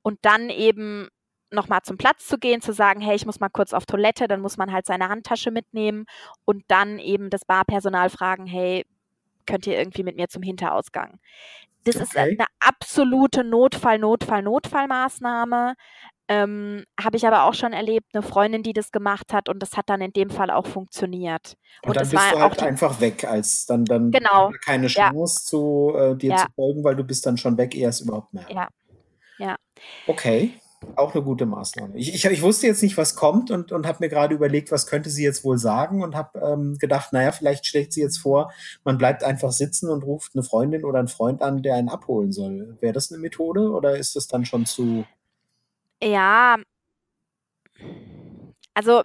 [0.00, 1.08] Und dann eben
[1.50, 4.40] nochmal zum Platz zu gehen, zu sagen, hey, ich muss mal kurz auf Toilette, dann
[4.40, 6.06] muss man halt seine Handtasche mitnehmen
[6.44, 8.84] und dann eben das Barpersonal fragen, hey,
[9.46, 11.18] könnt ihr irgendwie mit mir zum Hinterausgang?
[11.84, 12.04] Das okay.
[12.04, 15.74] ist eine absolute Notfall, Notfall, Notfallmaßnahme.
[16.28, 19.76] Ähm, Habe ich aber auch schon erlebt, eine Freundin, die das gemacht hat und das
[19.76, 21.56] hat dann in dem Fall auch funktioniert.
[21.82, 24.50] Und, und dann bist du halt einfach weg, als dann, dann genau.
[24.64, 25.48] keine Chance ja.
[25.48, 26.36] zu äh, dir ja.
[26.38, 28.46] zu folgen, weil du bist dann schon weg, erst überhaupt mehr.
[28.48, 28.68] Ja.
[29.38, 29.56] Ja.
[30.06, 30.54] Okay.
[30.96, 31.96] Auch eine gute Maßnahme.
[31.96, 34.86] Ich, ich, ich wusste jetzt nicht, was kommt und, und habe mir gerade überlegt, was
[34.86, 38.52] könnte sie jetzt wohl sagen und habe ähm, gedacht, naja, vielleicht schlägt sie jetzt vor,
[38.84, 42.32] man bleibt einfach sitzen und ruft eine Freundin oder einen Freund an, der einen abholen
[42.32, 42.76] soll.
[42.80, 45.04] Wäre das eine Methode oder ist das dann schon zu.
[46.02, 46.56] Ja,
[48.74, 49.02] also,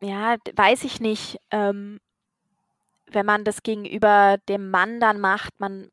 [0.00, 1.38] ja, weiß ich nicht.
[1.50, 2.00] Ähm,
[3.10, 5.90] wenn man das gegenüber dem Mann dann macht, man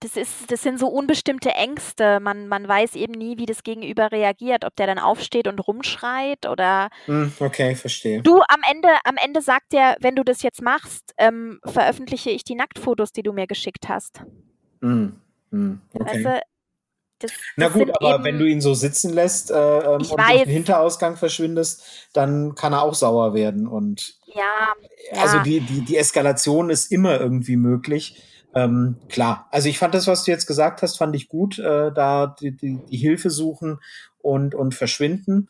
[0.00, 2.20] das, ist, das sind so unbestimmte Ängste.
[2.20, 6.46] Man, man weiß eben nie, wie das Gegenüber reagiert, ob der dann aufsteht und rumschreit
[6.46, 6.90] oder.
[7.06, 8.22] Hm, okay, verstehe.
[8.22, 12.44] Du, am Ende, am Ende sagt er, wenn du das jetzt machst, ähm, veröffentliche ich
[12.44, 14.22] die Nacktfotos, die du mir geschickt hast.
[14.80, 15.08] Mm,
[15.50, 16.22] mm, okay.
[16.22, 16.40] Du,
[17.20, 20.28] das, Na gut, aber eben, wenn du ihn so sitzen lässt äh, ähm, und weiß,
[20.28, 23.66] durch den Hinterausgang verschwindest, dann kann er auch sauer werden.
[23.66, 24.72] Und ja,
[25.20, 25.42] also ja.
[25.42, 28.22] Die, die, die Eskalation ist immer irgendwie möglich.
[28.58, 31.92] Ähm, klar, also ich fand das, was du jetzt gesagt hast, fand ich gut, äh,
[31.92, 33.78] da die, die, die Hilfe suchen
[34.18, 35.48] und, und verschwinden.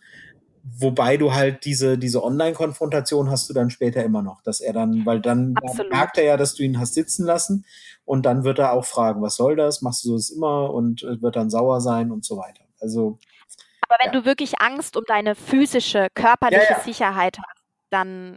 [0.62, 5.06] Wobei du halt diese, diese Online-Konfrontation hast du dann später immer noch, dass er dann,
[5.06, 7.64] weil dann, dann merkt er ja, dass du ihn hast sitzen lassen
[8.04, 9.80] und dann wird er auch fragen, was soll das?
[9.80, 10.74] Machst du das immer?
[10.74, 12.64] Und äh, wird dann sauer sein und so weiter.
[12.80, 13.18] Also.
[13.88, 14.20] Aber wenn ja.
[14.20, 16.84] du wirklich Angst um deine physische, körperliche ja, ja.
[16.84, 18.36] Sicherheit hast, dann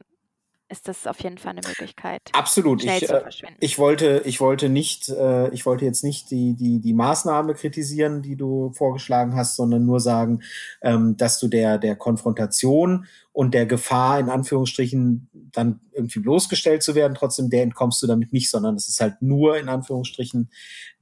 [0.72, 2.22] ist das auf jeden Fall eine Möglichkeit.
[2.32, 2.82] Absolut.
[2.82, 3.58] Schnell Ich, zu äh, verschwinden.
[3.60, 8.22] ich wollte, ich wollte nicht, äh, ich wollte jetzt nicht die, die, die Maßnahme kritisieren,
[8.22, 10.42] die du vorgeschlagen hast, sondern nur sagen,
[10.82, 16.96] ähm, dass du der, der Konfrontation und der Gefahr, in Anführungsstrichen, dann irgendwie bloßgestellt zu
[16.96, 20.50] werden, trotzdem der entkommst du damit nicht, sondern es ist halt nur, in Anführungsstrichen,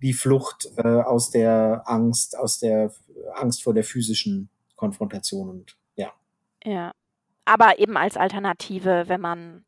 [0.01, 2.91] die Flucht äh, aus der Angst, aus der
[3.36, 6.11] Angst vor der physischen Konfrontation und ja.
[6.63, 6.91] Ja.
[7.45, 9.65] Aber eben als Alternative, wenn man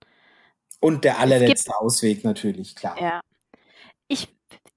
[0.80, 3.00] Und der es gibt allerletzte Ausweg natürlich, klar.
[3.00, 3.22] ja.
[4.08, 4.28] Ich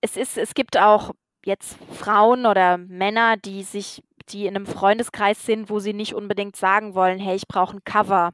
[0.00, 1.12] es ist es gibt auch
[1.44, 6.56] jetzt Frauen oder Männer, die sich die in einem Freundeskreis sind, wo sie nicht unbedingt
[6.56, 8.32] sagen wollen: „Hey, ich brauche ein Cover.“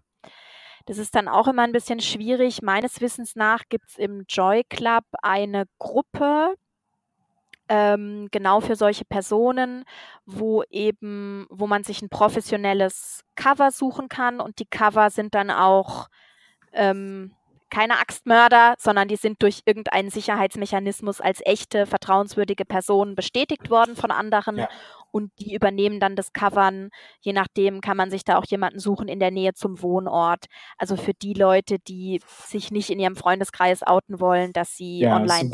[0.86, 2.62] Das ist dann auch immer ein bisschen schwierig.
[2.62, 6.54] Meines Wissens nach gibt's im Joy Club eine Gruppe
[7.70, 9.84] ähm, genau für solche Personen,
[10.26, 15.50] wo eben wo man sich ein professionelles Cover suchen kann und die Cover sind dann
[15.52, 16.08] auch,
[16.72, 17.32] ähm,
[17.70, 24.10] keine Axtmörder, sondern die sind durch irgendeinen Sicherheitsmechanismus als echte, vertrauenswürdige Personen bestätigt worden von
[24.10, 24.68] anderen Ja.
[25.12, 26.90] und die übernehmen dann das Covern.
[27.20, 30.46] Je nachdem kann man sich da auch jemanden suchen in der Nähe zum Wohnort.
[30.78, 35.18] Also, für die Leute, die sich nicht in ihrem Freundeskreis outen wollen, dass sie Ja,
[35.18, 35.50] ist ein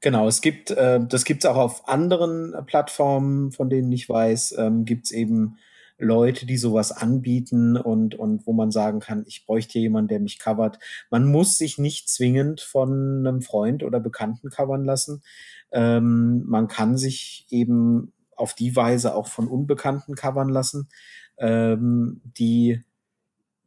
[0.00, 4.56] Genau, es gibt, äh, das gibt's auch auf anderen äh, Plattformen, von denen ich weiß,
[4.58, 5.58] ähm, gibt's eben
[5.98, 10.20] Leute, die sowas anbieten und, und wo man sagen kann, ich bräuchte hier jemanden, der
[10.20, 10.78] mich covert.
[11.10, 15.22] Man muss sich nicht zwingend von einem Freund oder Bekannten covern lassen.
[15.72, 20.88] Ähm, man kann sich eben auf die Weise auch von Unbekannten covern lassen,
[21.38, 22.82] ähm, die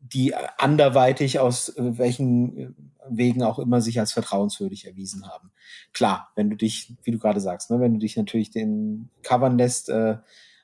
[0.01, 2.69] die anderweitig aus äh, welchen äh,
[3.11, 5.51] Wegen auch immer sich als vertrauenswürdig erwiesen haben.
[5.93, 9.57] Klar, wenn du dich, wie du gerade sagst, ne, wenn du dich natürlich den covern
[9.57, 10.17] lässt äh,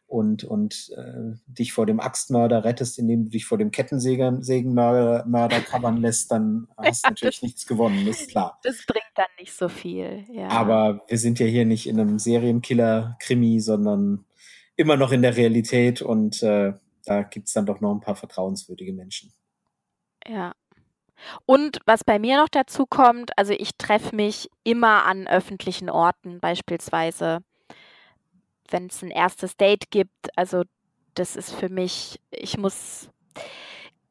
[0.07, 5.59] und, und äh, dich vor dem Axtmörder rettest, indem du dich vor dem Kettensägenmörder Mörder
[5.61, 8.59] covern lässt, dann hast du Ja, natürlich das nichts gewonnen, ist klar.
[8.61, 10.49] das bringt dann nicht so viel, ja.
[10.49, 14.25] Aber wir sind ja hier nicht in einem Serienkiller-Krimi, sondern
[14.75, 16.73] immer noch in der Realität und äh,
[17.05, 19.33] da gibt's dann doch noch ein paar vertrauenswürdige Menschen.
[20.27, 20.53] Ja.
[21.45, 26.39] Und was bei mir noch dazu kommt, also ich treffe mich immer an öffentlichen Orten,
[26.39, 27.39] beispielsweise,
[28.69, 30.37] wenn es ein erstes Date gibt.
[30.37, 30.63] Also
[31.13, 33.09] das ist für mich, ich muss,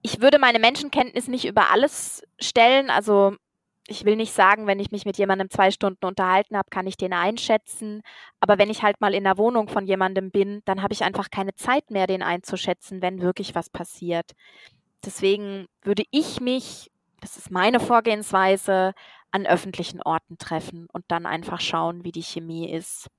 [0.03, 2.90] ich würde meine Menschenkenntnis nicht über alles stellen.
[2.90, 3.36] Also
[3.87, 6.97] ich will nicht sagen, wenn ich mich mit jemandem zwei Stunden unterhalten habe, kann ich
[6.97, 8.03] den einschätzen.
[8.41, 11.30] Aber wenn ich halt mal in der Wohnung von jemandem bin, dann habe ich einfach
[11.30, 14.32] keine Zeit mehr, den einzuschätzen, wenn wirklich was passiert.
[15.05, 18.95] Deswegen würde ich mich, das ist meine Vorgehensweise,
[19.30, 23.11] an öffentlichen Orten treffen und dann einfach schauen, wie die Chemie ist.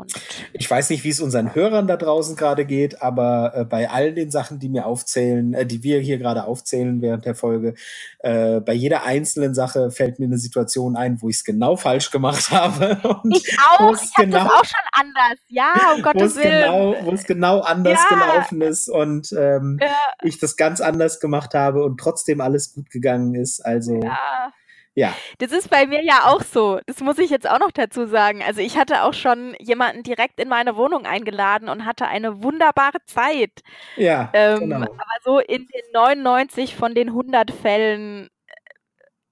[0.00, 0.12] Und
[0.52, 4.12] Ich weiß nicht, wie es unseren Hörern da draußen gerade geht, aber äh, bei all
[4.14, 7.74] den Sachen, die mir aufzählen, äh, die wir hier gerade aufzählen während der Folge,
[8.20, 12.10] äh, bei jeder einzelnen Sache fällt mir eine Situation ein, wo ich es genau falsch
[12.10, 12.98] gemacht habe.
[13.22, 15.38] Und ich auch, ich habe genau, das auch schon anders.
[15.48, 16.62] Ja, um Gottes Willen.
[16.62, 19.88] genau, wo es genau anders Ja, gelaufen ist und ähm, ja,
[20.22, 23.60] ich das ganz anders gemacht habe und trotzdem alles gut gegangen ist.
[23.60, 24.52] Also ja.
[25.00, 26.80] Ja, Das ist bei mir ja auch so.
[26.86, 28.42] Das muss ich jetzt auch noch dazu sagen.
[28.42, 32.98] Also ich hatte auch schon jemanden direkt in meine Wohnung eingeladen und hatte eine wunderbare
[33.06, 33.60] Zeit.
[33.96, 34.76] ja, Ähm, genau.
[34.82, 38.28] aber so in den 99 von den 100 Fällen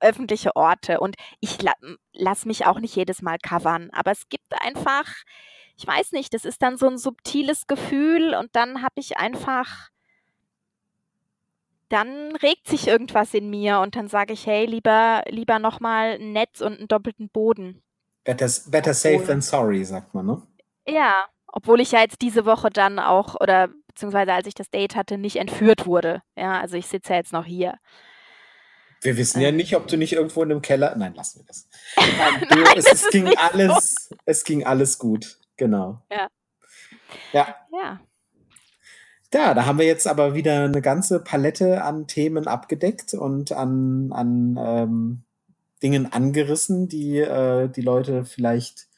[0.01, 1.01] äh, öffentliche Orte.
[1.01, 1.73] Und ich la
[2.13, 3.91] lasse mich auch nicht jedes Mal covern.
[3.93, 5.07] Aber es gibt einfach,
[5.77, 9.89] ich weiß nicht, das ist dann so ein subtiles Gefühl und dann habe ich einfach,
[11.89, 16.33] dann regt sich irgendwas in mir und dann sage ich, hey, lieber, lieber nochmal ein
[16.33, 17.83] Netz und einen doppelten Boden.
[18.25, 20.43] Better, better safe than sorry, sagt man, ne?
[20.87, 24.97] ja, obwohl ich ja jetzt diese Woche dann auch, oder beziehungsweise als ich das Date
[24.97, 26.23] hatte, nicht entführt wurde.
[26.37, 27.79] Ja, also ich sitze ja jetzt noch hier.
[29.01, 30.95] Wir wissen ja Ähm, nicht, ob du nicht irgendwo in einem Keller.
[30.97, 31.69] Nein, lassen wir das.
[32.17, 33.55] Nein, du, Nein, es, das es ging nicht so.
[33.55, 35.39] alles, es ging alles gut.
[35.57, 36.03] Genau.
[36.11, 36.29] Ja,
[37.33, 37.57] Ja.
[37.73, 38.01] ja.
[39.33, 44.11] Ja, da haben wir jetzt aber wieder eine ganze Palette an Themen abgedeckt und an,
[44.13, 45.23] an ähm,
[45.83, 48.89] Dingen angerissen, die äh, die Leute vielleicht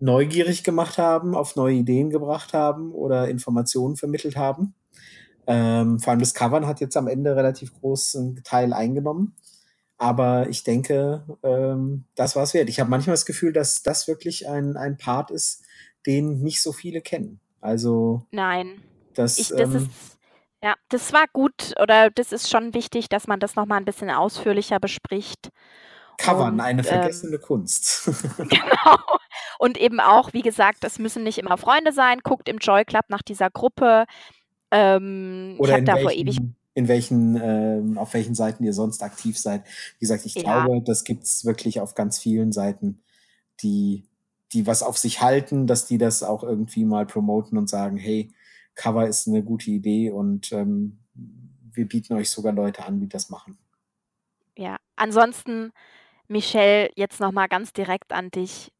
[0.00, 4.74] neugierig gemacht haben, auf neue Ideen gebracht haben oder Informationen vermittelt haben.
[5.46, 9.36] Ähm, vor allem das Covern hat jetzt am Ende relativ großen Teil eingenommen.
[9.96, 12.68] Aber ich denke, ähm, das war es wert.
[12.68, 15.62] Ich habe manchmal das Gefühl, dass das wirklich ein, ein Part ist,
[16.04, 17.38] den nicht so viele kennen.
[17.60, 18.82] Also Nein.
[19.14, 19.90] Das, Ich, das ist, ähm,
[20.62, 24.10] ja, das war gut oder das ist schon wichtig, dass man das nochmal ein bisschen
[24.10, 25.50] ausführlicher bespricht.
[26.18, 28.06] Covern, Und eine ähm, vergessene Kunst.
[28.38, 28.96] genau.
[29.58, 32.20] Und eben auch, wie gesagt, es müssen nicht immer Freunde sein.
[32.22, 34.04] Guckt im Joy Club nach dieser Gruppe.
[34.70, 36.38] Ähm, ich Oder habe in da vor ewig
[36.74, 39.64] in welchen, äh, auf welchen Seiten ihr sonst aktiv seid.
[39.98, 40.64] Wie gesagt, ich Ja.
[40.64, 43.02] glaube, das gibt's wirklich auf ganz vielen Seiten,
[43.60, 44.04] die,
[44.52, 48.32] die was auf sich halten, dass die das auch irgendwie mal promoten und sagen, hey,
[48.74, 53.30] Cover ist eine gute Idee und ähm, wir bieten euch sogar Leute an, die das
[53.30, 53.58] machen.
[54.56, 55.72] Ja, ansonsten,
[56.28, 58.72] Michelle, jetzt noch mal ganz direkt an dich.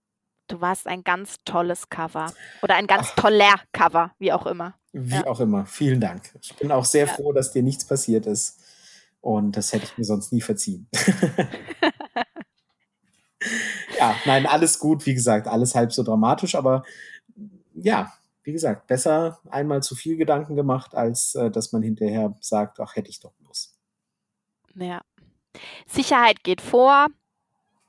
[0.49, 2.33] Du warst ein ganz tolles Cover
[2.63, 3.23] oder ein ganz Ach.
[3.23, 4.75] toller Cover, wie auch immer.
[4.93, 5.27] Wie Ja.
[5.27, 5.65] auch immer.
[5.65, 6.37] Vielen Dank.
[6.43, 7.13] Ich bin auch sehr Ja.
[7.15, 8.61] froh, dass dir nichts passiert ist.
[9.23, 10.89] Und das hätte ich mir sonst nie verziehen.
[13.99, 15.07] ja, nein, alles gut.
[15.07, 16.85] Wie gesagt, alles halb so dramatisch, aber
[17.75, 18.13] ja,
[18.45, 22.97] wie gesagt, besser einmal zu viel Gedanken gemacht, als äh, dass man hinterher sagt, ach,
[22.97, 23.77] hätte ich doch bloß.
[24.75, 25.01] Ja.
[25.87, 27.07] Sicherheit geht vor,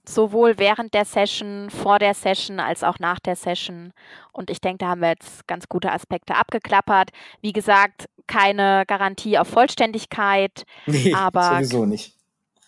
[0.05, 3.93] sowohl während der Session, vor der Session als auch nach der Session.
[4.31, 7.11] Und ich denke, da haben wir jetzt ganz gute Aspekte abgeklappert.
[7.41, 10.65] Wie gesagt, keine Garantie auf Vollständigkeit.
[10.85, 12.15] Nee, Aber- sowieso nicht.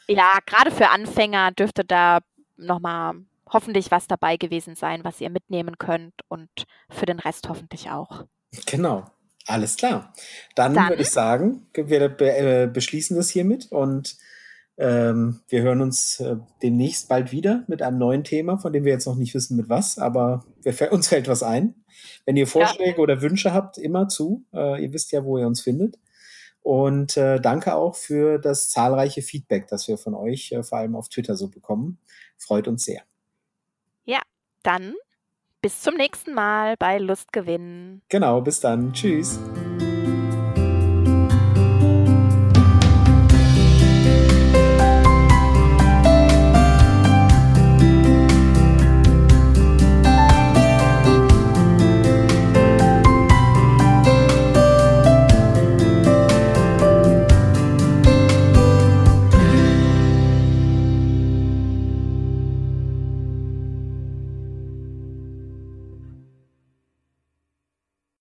[0.07, 2.19] Ja, gerade für Anfänger dürfte da
[2.57, 3.15] nochmal
[3.51, 6.49] hoffentlich was dabei gewesen sein, was ihr mitnehmen könnt und
[6.89, 8.25] für den Rest hoffentlich auch.
[8.65, 9.05] Genau.
[9.47, 10.13] Alles klar.
[10.55, 14.17] Dann, Dann- würde ich sagen, wir be äh, beschließen das hiermit und
[14.77, 18.91] ähm, wir hören uns äh, demnächst bald wieder mit einem neuen Thema, von dem wir
[18.91, 21.75] jetzt noch nicht wissen, mit was, aber wir, uns fällt was ein.
[22.25, 24.45] Wenn ihr Vorschläge oder Wünsche habt, immer zu.
[24.53, 25.97] Äh, ihr wisst ja, wo ihr uns findet.
[26.61, 30.95] Und äh, danke auch für das zahlreiche Feedback, das wir von euch äh, vor allem
[30.95, 31.99] auf Twitter so bekommen.
[32.37, 33.03] Freut uns sehr.
[34.65, 34.95] Dann
[35.61, 38.01] bis zum nächsten Mal bei Lustgewinn.
[38.09, 38.93] Genau, bis dann.
[38.93, 39.39] Tschüss.